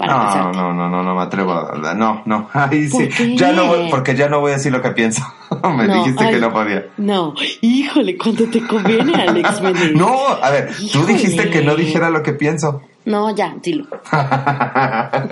[0.00, 4.14] No, no, no, no, no me atrevo a, no, no, ahí sí, ya no porque
[4.14, 5.22] ya no voy a decir lo que pienso.
[5.76, 6.86] me dijiste que no podía.
[6.96, 9.60] No, híjole, cuando te conviene, Alex
[9.94, 12.82] no, a ver, tú dijiste que no dijera lo que pienso.
[13.04, 13.86] No, ya, dilo.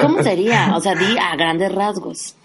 [0.01, 0.77] ¿Cómo sería?
[0.77, 2.37] O sea, di a grandes rasgos.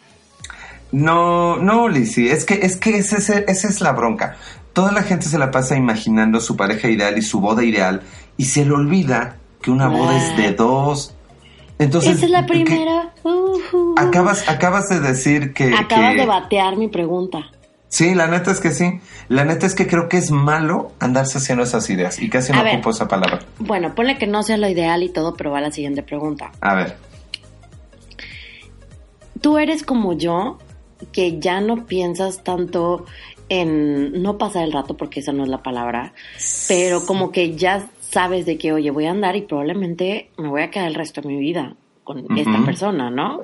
[0.94, 4.38] No, no, Lizzie, es que, es que esa es la bronca.
[4.72, 8.04] Toda la gente se la pasa imaginando su pareja ideal y su boda ideal
[8.38, 11.17] y se le olvida que una boda es de dos,
[11.80, 13.14] entonces, Esa es la primera.
[13.98, 15.74] acabas, acabas de decir que...
[15.74, 17.52] Acabas de batear mi pregunta.
[17.90, 19.00] Sí, la neta es que sí.
[19.30, 22.62] La neta es que creo que es malo andarse haciendo esas ideas y casi no
[22.62, 23.40] ocupo esa palabra.
[23.60, 26.52] Bueno, ponle que no sea lo ideal y todo, pero va a la siguiente pregunta.
[26.62, 26.98] A ver.
[29.40, 30.58] Tú eres como yo,
[31.12, 33.06] que ya no piensas tanto
[33.50, 36.14] en no pasar el rato, porque esa no es la palabra,
[36.68, 40.62] pero como que ya sabes de que, oye, voy a andar y probablemente me voy
[40.62, 43.42] a quedar el resto de mi vida con esta persona, ¿no?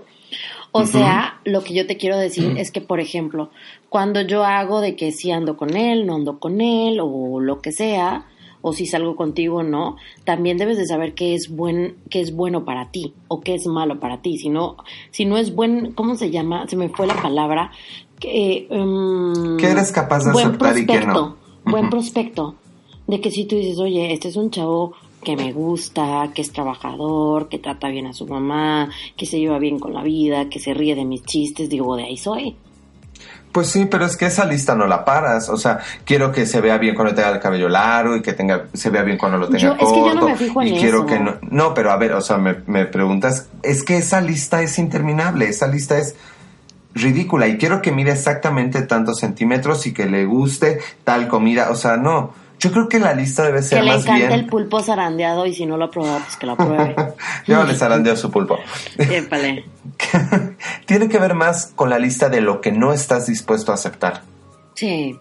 [0.71, 3.51] O sea, lo que yo te quiero decir es que, por ejemplo,
[3.89, 7.61] cuando yo hago de que si ando con él, no ando con él, o lo
[7.61, 8.25] que sea,
[8.61, 12.33] o si salgo contigo o no, también debes de saber qué es buen, qué es
[12.33, 14.37] bueno para ti, o qué es malo para ti.
[14.37, 14.77] Si no,
[15.11, 16.67] si no es buen, ¿cómo se llama?
[16.67, 17.71] Se me fue la palabra.
[18.19, 21.35] Que, um, ¿Qué eres capaz de aceptar y qué no?
[21.65, 22.55] Buen prospecto
[23.13, 24.93] de que si tú dices, oye, este es un chavo
[25.23, 29.59] que me gusta, que es trabajador, que trata bien a su mamá, que se lleva
[29.59, 32.55] bien con la vida, que se ríe de mis chistes, digo, de ahí soy.
[33.51, 35.47] Pues sí, pero es que esa lista no la paras.
[35.49, 38.65] O sea, quiero que se vea bien cuando tenga el cabello largo y que tenga,
[38.73, 39.85] se vea bien cuando lo tenga corto.
[39.85, 41.35] Es que yo no me fijo en y quiero que no.
[41.51, 45.47] No, pero a ver, o sea, me, me preguntas, es que esa lista es interminable,
[45.47, 46.15] esa lista es
[46.95, 51.69] ridícula y quiero que mire exactamente tantos centímetros y que le guste tal comida.
[51.69, 52.41] O sea, no.
[52.63, 54.05] Yo creo que la lista debe ser más bien...
[54.05, 56.55] Que le encanta el pulpo zarandeado y si no lo ha probado, pues que lo
[56.55, 56.95] pruebe.
[57.45, 58.57] Yo le zarandeo su pulpo.
[60.85, 64.21] Tiene que ver más con la lista de lo que no estás dispuesto a aceptar.
[64.75, 65.19] Sí.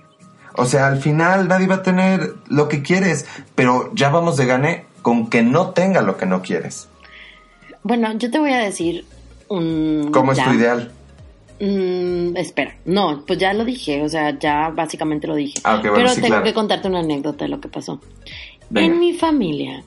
[0.55, 3.27] O sea, al final nadie va a tener lo que quieres,
[3.57, 6.89] pero ya vamos de gane con que no tenga lo que no quieres.
[7.83, 9.05] Bueno, yo te voy a decir
[9.49, 10.11] un...
[10.13, 10.93] ¿Cómo es tu ideal?
[11.61, 15.61] Mm, espera, no, pues ya lo dije, o sea, ya básicamente lo dije.
[15.65, 18.01] Ah, Pero tengo que contarte una anécdota de lo que pasó.
[18.75, 19.85] En mi familia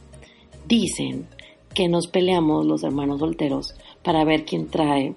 [0.68, 1.28] dicen
[1.74, 5.16] que nos peleamos los hermanos solteros para ver quién trae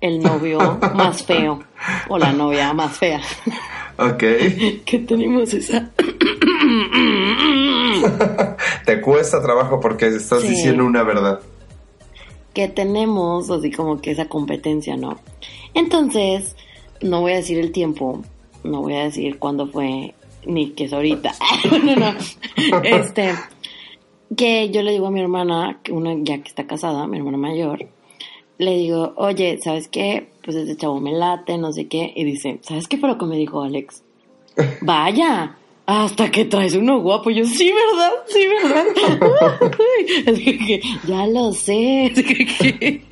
[0.00, 0.58] el novio
[0.94, 1.62] más feo
[2.08, 3.20] o la novia más fea.
[3.98, 4.18] Ok.
[4.84, 5.90] que tenemos esa...
[8.86, 11.40] Te cuesta trabajo porque estás diciendo una verdad.
[12.54, 15.18] Que tenemos así como que esa competencia, ¿no?
[15.74, 16.56] Entonces,
[17.00, 18.22] no voy a decir el tiempo,
[18.64, 21.32] no voy a decir cuándo fue, ni que es ahorita.
[21.84, 22.14] no, no.
[22.84, 23.30] Este,
[24.36, 27.86] que yo le digo a mi hermana, una ya que está casada, mi hermana mayor,
[28.58, 30.28] le digo, oye, ¿sabes qué?
[30.44, 32.12] Pues ese chavo me late, no sé qué.
[32.14, 34.02] Y dice, ¿sabes qué fue lo que me dijo Alex?
[34.82, 35.56] Vaya,
[35.90, 37.30] hasta que traes uno guapo.
[37.30, 38.12] yo, sí, ¿verdad?
[38.28, 38.84] Sí, ¿verdad?
[41.06, 43.02] ya lo sé.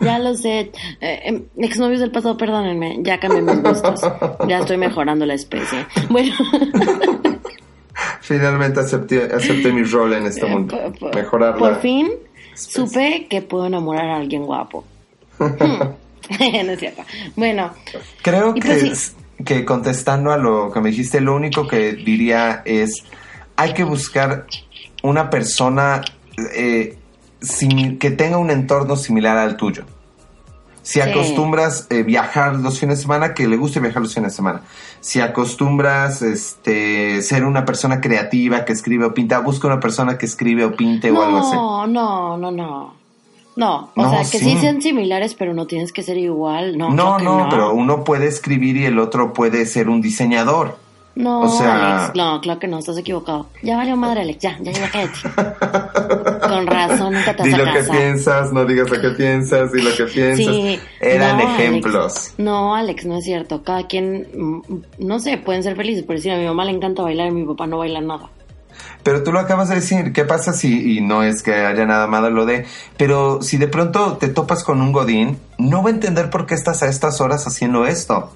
[0.00, 0.72] ya lo sé.
[1.00, 2.98] Eh, em, exnovios del pasado, perdónenme.
[3.02, 4.00] Ya cambié mis gustos.
[4.48, 5.86] Ya estoy mejorando la especie.
[6.08, 6.34] Bueno.
[8.20, 10.76] Finalmente acepté, acepté mi rol en este eh, mundo.
[11.14, 11.58] Mejorarla.
[11.58, 12.10] Por fin
[12.54, 14.84] supe que puedo enamorar a alguien guapo.
[15.38, 15.96] no
[16.28, 17.02] es cierto.
[17.36, 17.72] Bueno.
[18.22, 19.14] Creo que, pues
[19.44, 23.04] que contestando a lo que me dijiste, lo único que diría es,
[23.56, 24.46] hay que buscar
[25.02, 26.02] una persona
[26.54, 26.98] eh,
[27.98, 29.84] que tenga un entorno similar al tuyo.
[30.82, 34.36] Si acostumbras eh, viajar los fines de semana, que le guste viajar los fines de
[34.36, 34.62] semana.
[35.00, 40.26] Si acostumbras este, ser una persona creativa que escribe o pinta, busca una persona que
[40.26, 41.54] escribe o pinte o algo así.
[41.54, 42.99] No, no, no, no.
[43.56, 44.56] No, o sea, que sí.
[44.60, 46.78] sean similares, pero no tienes que ser igual.
[46.78, 50.76] No, no, no, pero uno puede escribir y el otro puede ser un diseñador.
[51.16, 53.48] No, Alex, no, claro que no, estás equivocado.
[53.62, 55.18] Ya valió madre, Alex, ya, ya, ya cállate.
[56.48, 59.82] Con razón, nunca te vas Di lo que piensas, no digas lo que piensas, di
[59.82, 60.46] lo que piensas.
[60.46, 62.34] Sí, Eran ejemplos.
[62.38, 63.62] no, Alex, no es cierto.
[63.62, 64.60] Cada quien, mm,
[65.00, 67.32] no sé, pueden ser felices, pero si a mi mamá le encanta bailar y a
[67.32, 68.30] mi papá no baila nada.
[69.02, 72.06] Pero tú lo acabas de decir, ¿qué pasa si, y no es que haya nada
[72.06, 75.92] malo lo de, pero si de pronto te topas con un godín, no va a
[75.92, 78.32] entender por qué estás a estas horas haciendo esto.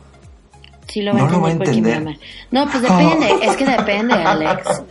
[0.86, 2.18] Sí lo va no a entender.
[2.50, 4.82] No, pues depende, es que depende, Alex.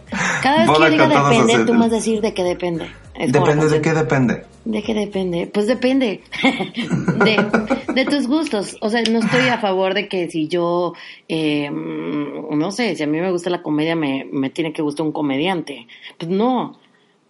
[0.41, 3.02] Cada vez que diga depende, tú vas a decir de qué depende.
[3.15, 4.43] ¿Depende de qué depende?
[4.65, 5.47] ¿De qué depende?
[5.53, 8.77] Pues depende de, de, tus gustos.
[8.81, 10.93] O sea, no estoy a favor de que si yo,
[11.27, 15.05] eh, no sé, si a mí me gusta la comedia, me, me tiene que gustar
[15.05, 15.87] un comediante.
[16.17, 16.79] Pues no.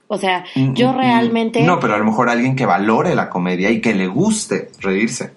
[0.07, 0.97] O sea, mm, yo mm, mm.
[0.97, 1.61] realmente...
[1.63, 5.31] No, pero a lo mejor alguien que valore la comedia y que le guste reírse.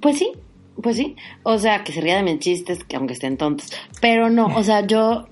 [0.00, 0.32] Pues sí,
[0.82, 4.30] pues sí, o sea, que se ría de mis chistes, que aunque estén tontos, pero
[4.30, 5.26] no, o sea, yo,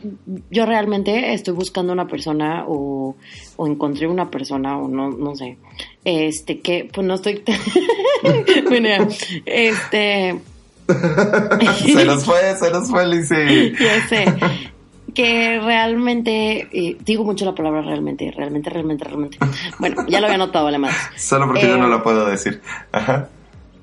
[0.50, 3.16] yo realmente estoy buscando una persona o,
[3.56, 5.58] o encontré una persona o no, no sé,
[6.04, 7.42] este, que, pues no estoy,
[8.68, 9.08] bueno,
[9.46, 10.40] este...
[11.84, 13.74] se nos fue, se nos fue, Lizzie.
[13.78, 14.24] ya sé,
[15.14, 16.68] que realmente,
[17.04, 19.38] digo mucho la palabra realmente, realmente, realmente, realmente.
[19.78, 20.94] Bueno, ya lo había notado, además.
[21.16, 22.62] Solo porque yo no eh, lo puedo decir.
[22.92, 23.28] Ajá.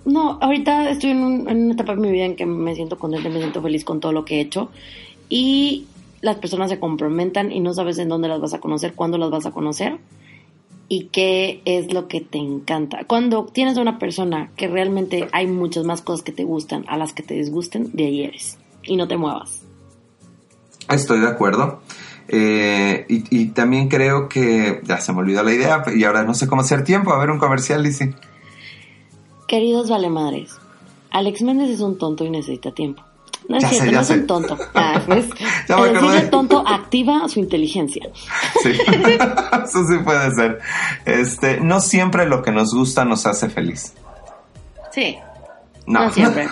[0.06, 3.40] No, ahorita estoy en, una etapa de mi vida en que me siento contenta, me
[3.40, 4.70] siento feliz con todo lo que he hecho
[5.30, 5.88] y
[6.22, 9.32] las personas se complementan y no sabes en dónde las vas a conocer, cuándo las
[9.32, 9.98] vas a conocer
[10.88, 13.06] y qué es lo que te encanta.
[13.08, 17.14] Cuando tienes una persona que realmente hay muchas más cosas que te gustan a las
[17.14, 19.64] que te disgusten, de ahí eres y no te muevas.
[20.90, 21.82] Estoy de acuerdo.
[22.28, 26.48] Eh, y, también creo que ya se me olvidó la idea y ahora no sé
[26.48, 27.14] cómo hacer tiempo.
[27.14, 28.14] A ver un comercial, Lizzie.
[29.48, 30.58] Queridos valemadres,
[31.12, 33.04] Alex Méndez es un tonto y necesita tiempo.
[33.48, 34.58] No es cierto, no es un tonto.
[34.74, 35.02] Ah,
[35.68, 38.10] ya me El tonto activa su inteligencia.
[38.64, 38.72] Sí,
[39.64, 40.60] eso sí puede ser.
[41.06, 43.94] Este, no siempre lo que nos gusta nos hace feliz.
[44.92, 45.18] Sí.
[45.86, 46.48] No, no siempre.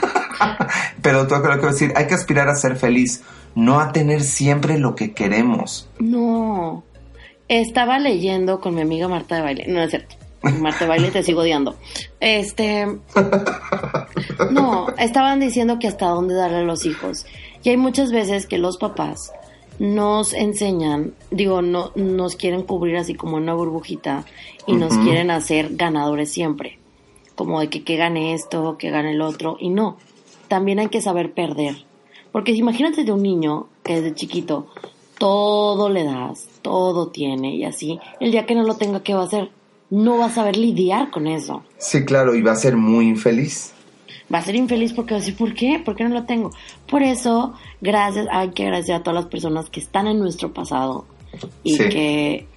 [1.02, 3.24] Pero tú creo que decir, hay que aspirar a ser feliz,
[3.56, 5.90] no a tener siempre lo que queremos.
[6.00, 6.84] No.
[7.48, 9.66] Estaba leyendo con mi amiga Marta de Baile.
[9.68, 10.16] No es cierto.
[10.60, 11.76] Marta Baile, te sigo odiando.
[12.20, 12.88] Este.
[14.52, 17.26] No, estaban diciendo que hasta dónde darle a los hijos.
[17.64, 19.32] Y hay muchas veces que los papás
[19.80, 24.26] nos enseñan, digo, no, nos quieren cubrir así como una burbujita
[24.68, 26.78] y nos quieren hacer ganadores siempre.
[27.36, 29.58] Como de que, que gane esto, que gane el otro.
[29.60, 29.98] Y no,
[30.48, 31.86] también hay que saber perder.
[32.32, 34.68] Porque imagínate de un niño que desde chiquito
[35.18, 39.22] todo le das, todo tiene y así, el día que no lo tenga, ¿qué va
[39.22, 39.52] a hacer?
[39.94, 41.62] No va a saber lidiar con eso.
[41.78, 43.74] Sí, claro, y va a ser muy infeliz.
[44.34, 45.80] Va a ser infeliz porque va a decir, ¿por qué?
[45.86, 46.50] ¿Por qué no lo tengo?
[46.88, 51.06] Por eso, gracias, hay que agradecer a todas las personas que están en nuestro pasado
[51.64, 52.48] y que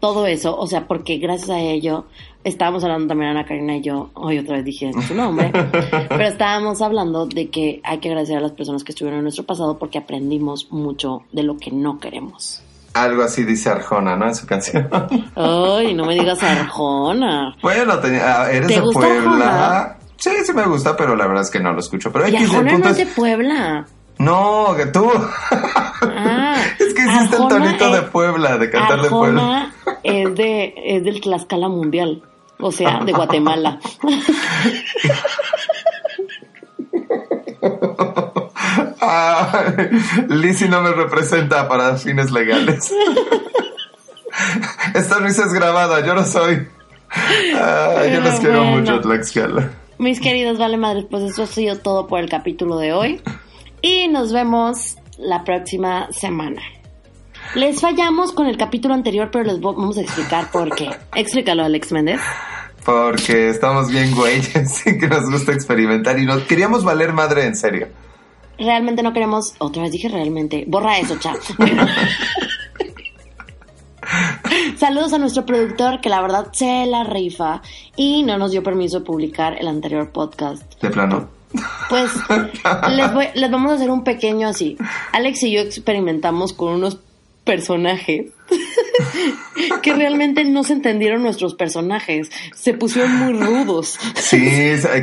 [0.00, 2.04] todo eso, o sea, porque gracias a ello,
[2.44, 5.50] estábamos hablando también Ana Karina y yo, hoy otra vez dije su nombre,
[6.10, 9.44] pero estábamos hablando de que hay que agradecer a las personas que estuvieron en nuestro
[9.44, 12.62] pasado porque aprendimos mucho de lo que no queremos.
[12.96, 14.26] Algo así dice Arjona, ¿no?
[14.26, 14.88] En su canción.
[15.34, 17.54] Ay, no me digas Arjona.
[17.60, 19.98] Bueno, tenía, eres de Puebla.
[20.16, 22.10] Sí, sí me gusta, pero la verdad es que no lo escucho.
[22.10, 23.86] Pero ¿Y Arjona no es de Puebla.
[24.18, 25.10] No, que tú.
[26.18, 29.72] Ah, es que hiciste el tonito de Puebla, de cantar de Puebla.
[30.02, 32.22] Es de, es del Tlaxcala Mundial.
[32.60, 33.80] O sea, de Guatemala.
[39.00, 39.72] Ah,
[40.28, 42.92] Lizzie no me representa para fines legales.
[44.94, 46.66] Esta risa es grabada, yo no soy.
[47.54, 49.70] Ah, yo los quiero mucho, Tlaxcala.
[49.98, 53.20] Mis queridos Vale Madres, pues eso ha sido todo por el capítulo de hoy.
[53.80, 56.60] Y nos vemos la próxima semana.
[57.54, 60.90] Les fallamos con el capítulo anterior, pero les vamos a explicar por qué.
[61.14, 62.20] Explícalo, Alex Méndez.
[62.84, 67.56] Porque estamos bien güeyes y que nos gusta experimentar y nos queríamos valer madre en
[67.56, 67.88] serio
[68.58, 71.36] realmente no queremos, otra vez dije realmente, borra eso, chat.
[74.78, 77.62] Saludos a nuestro productor que la verdad se la rifa
[77.96, 80.80] y no nos dio permiso de publicar el anterior podcast.
[80.80, 81.28] De plano.
[81.88, 82.10] Pues
[82.90, 84.76] les, les vamos a hacer un pequeño así.
[85.12, 86.98] Alex y yo experimentamos con unos
[87.46, 88.32] personajes
[89.82, 93.98] que realmente no se entendieron nuestros personajes, se pusieron muy rudos.
[94.16, 94.38] Sí,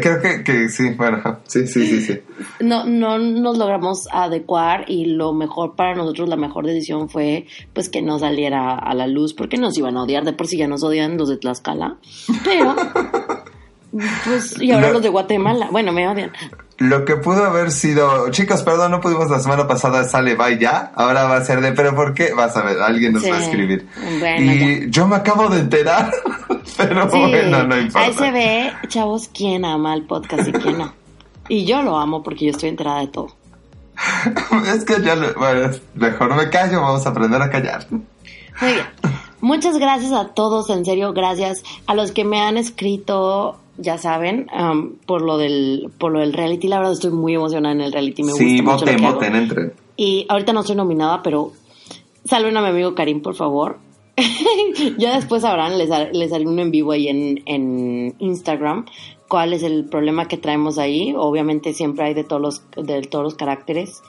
[0.01, 2.19] creo que, sí, bueno, sí, sí, sí, sí.
[2.59, 7.89] No, no nos logramos adecuar y lo mejor para nosotros, la mejor decisión fue pues
[7.89, 10.67] que no saliera a la luz porque nos iban a odiar, de por sí ya
[10.67, 11.97] nos odian los de Tlaxcala,
[12.43, 12.75] pero
[14.25, 15.67] Pues, y ahora los de Guatemala.
[15.71, 16.31] Bueno, me odian.
[16.77, 20.91] Lo que pudo haber sido, chicos, perdón, no pudimos la semana pasada, sale, bye ya.
[20.95, 22.33] Ahora va a ser de, pero ¿por qué?
[22.33, 23.87] Vas a ver, alguien nos va a escribir.
[24.39, 26.11] y yo me acabo de enterar,
[26.77, 28.07] pero bueno, no importa.
[28.07, 30.93] Ahí se ve, chavos, quién ama el podcast y quién no.
[31.47, 33.35] Y yo lo amo porque yo estoy enterada de todo.
[34.73, 37.85] es que ya, bueno, mejor me callo, vamos a aprender a callar.
[37.91, 38.85] Muy bien.
[39.41, 44.47] Muchas gracias a todos, en serio, gracias a los que me han escrito ya saben,
[45.05, 48.23] por lo del por lo del reality, la verdad estoy muy emocionada en el reality,
[48.23, 49.73] me sí, gusta voten, mucho voten, entren.
[49.95, 51.51] Y ahorita no estoy nominada, pero
[52.25, 53.77] salven a mi amigo Karim, por favor.
[54.97, 58.85] ya después sabrán, les, les haré un en vivo ahí en, en Instagram
[59.33, 61.15] cuál es el problema que traemos ahí.
[61.17, 64.03] Obviamente siempre hay de todos los, de todos los caracteres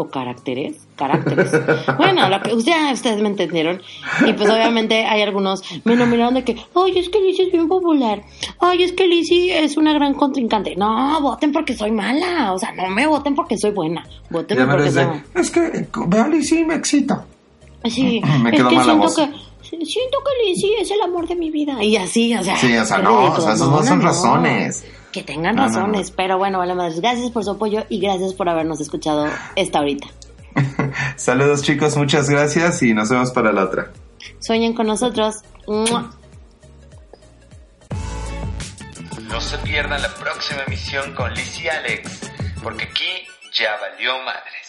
[0.00, 1.50] o caracteres, caracteres.
[1.98, 3.80] bueno, lo que ustedes, ustedes me entendieron.
[4.26, 7.68] Y pues obviamente hay algunos, me nominaron de que, ay, es que Lizzie es bien
[7.68, 8.22] popular.
[8.58, 10.74] Ay, es que Lizzie es una gran contrincante.
[10.76, 12.52] No, voten porque soy mala.
[12.52, 14.06] O sea, no me voten porque soy buena.
[14.30, 17.24] Voten porque soy Es que veo a Lizzie y me excita.
[17.84, 19.50] Sí, me quedo es que siento que
[19.84, 21.82] siento que Lizzie es el amor de mi vida.
[21.82, 22.56] Y así, o sea.
[22.56, 26.10] Sí, o sea, no, o sea, esas no, son razones que tengan razones.
[26.10, 30.08] Pero bueno, vale madres, gracias por su apoyo y gracias por habernos escuchado esta ahorita.
[31.16, 33.90] Saludos chicos, muchas gracias y nos vemos para la otra.
[34.40, 35.36] Sueñen con nosotros.
[39.28, 42.30] No se pierdan la próxima emisión con Liz y Alex,
[42.62, 44.59] porque aquí ya valió madre.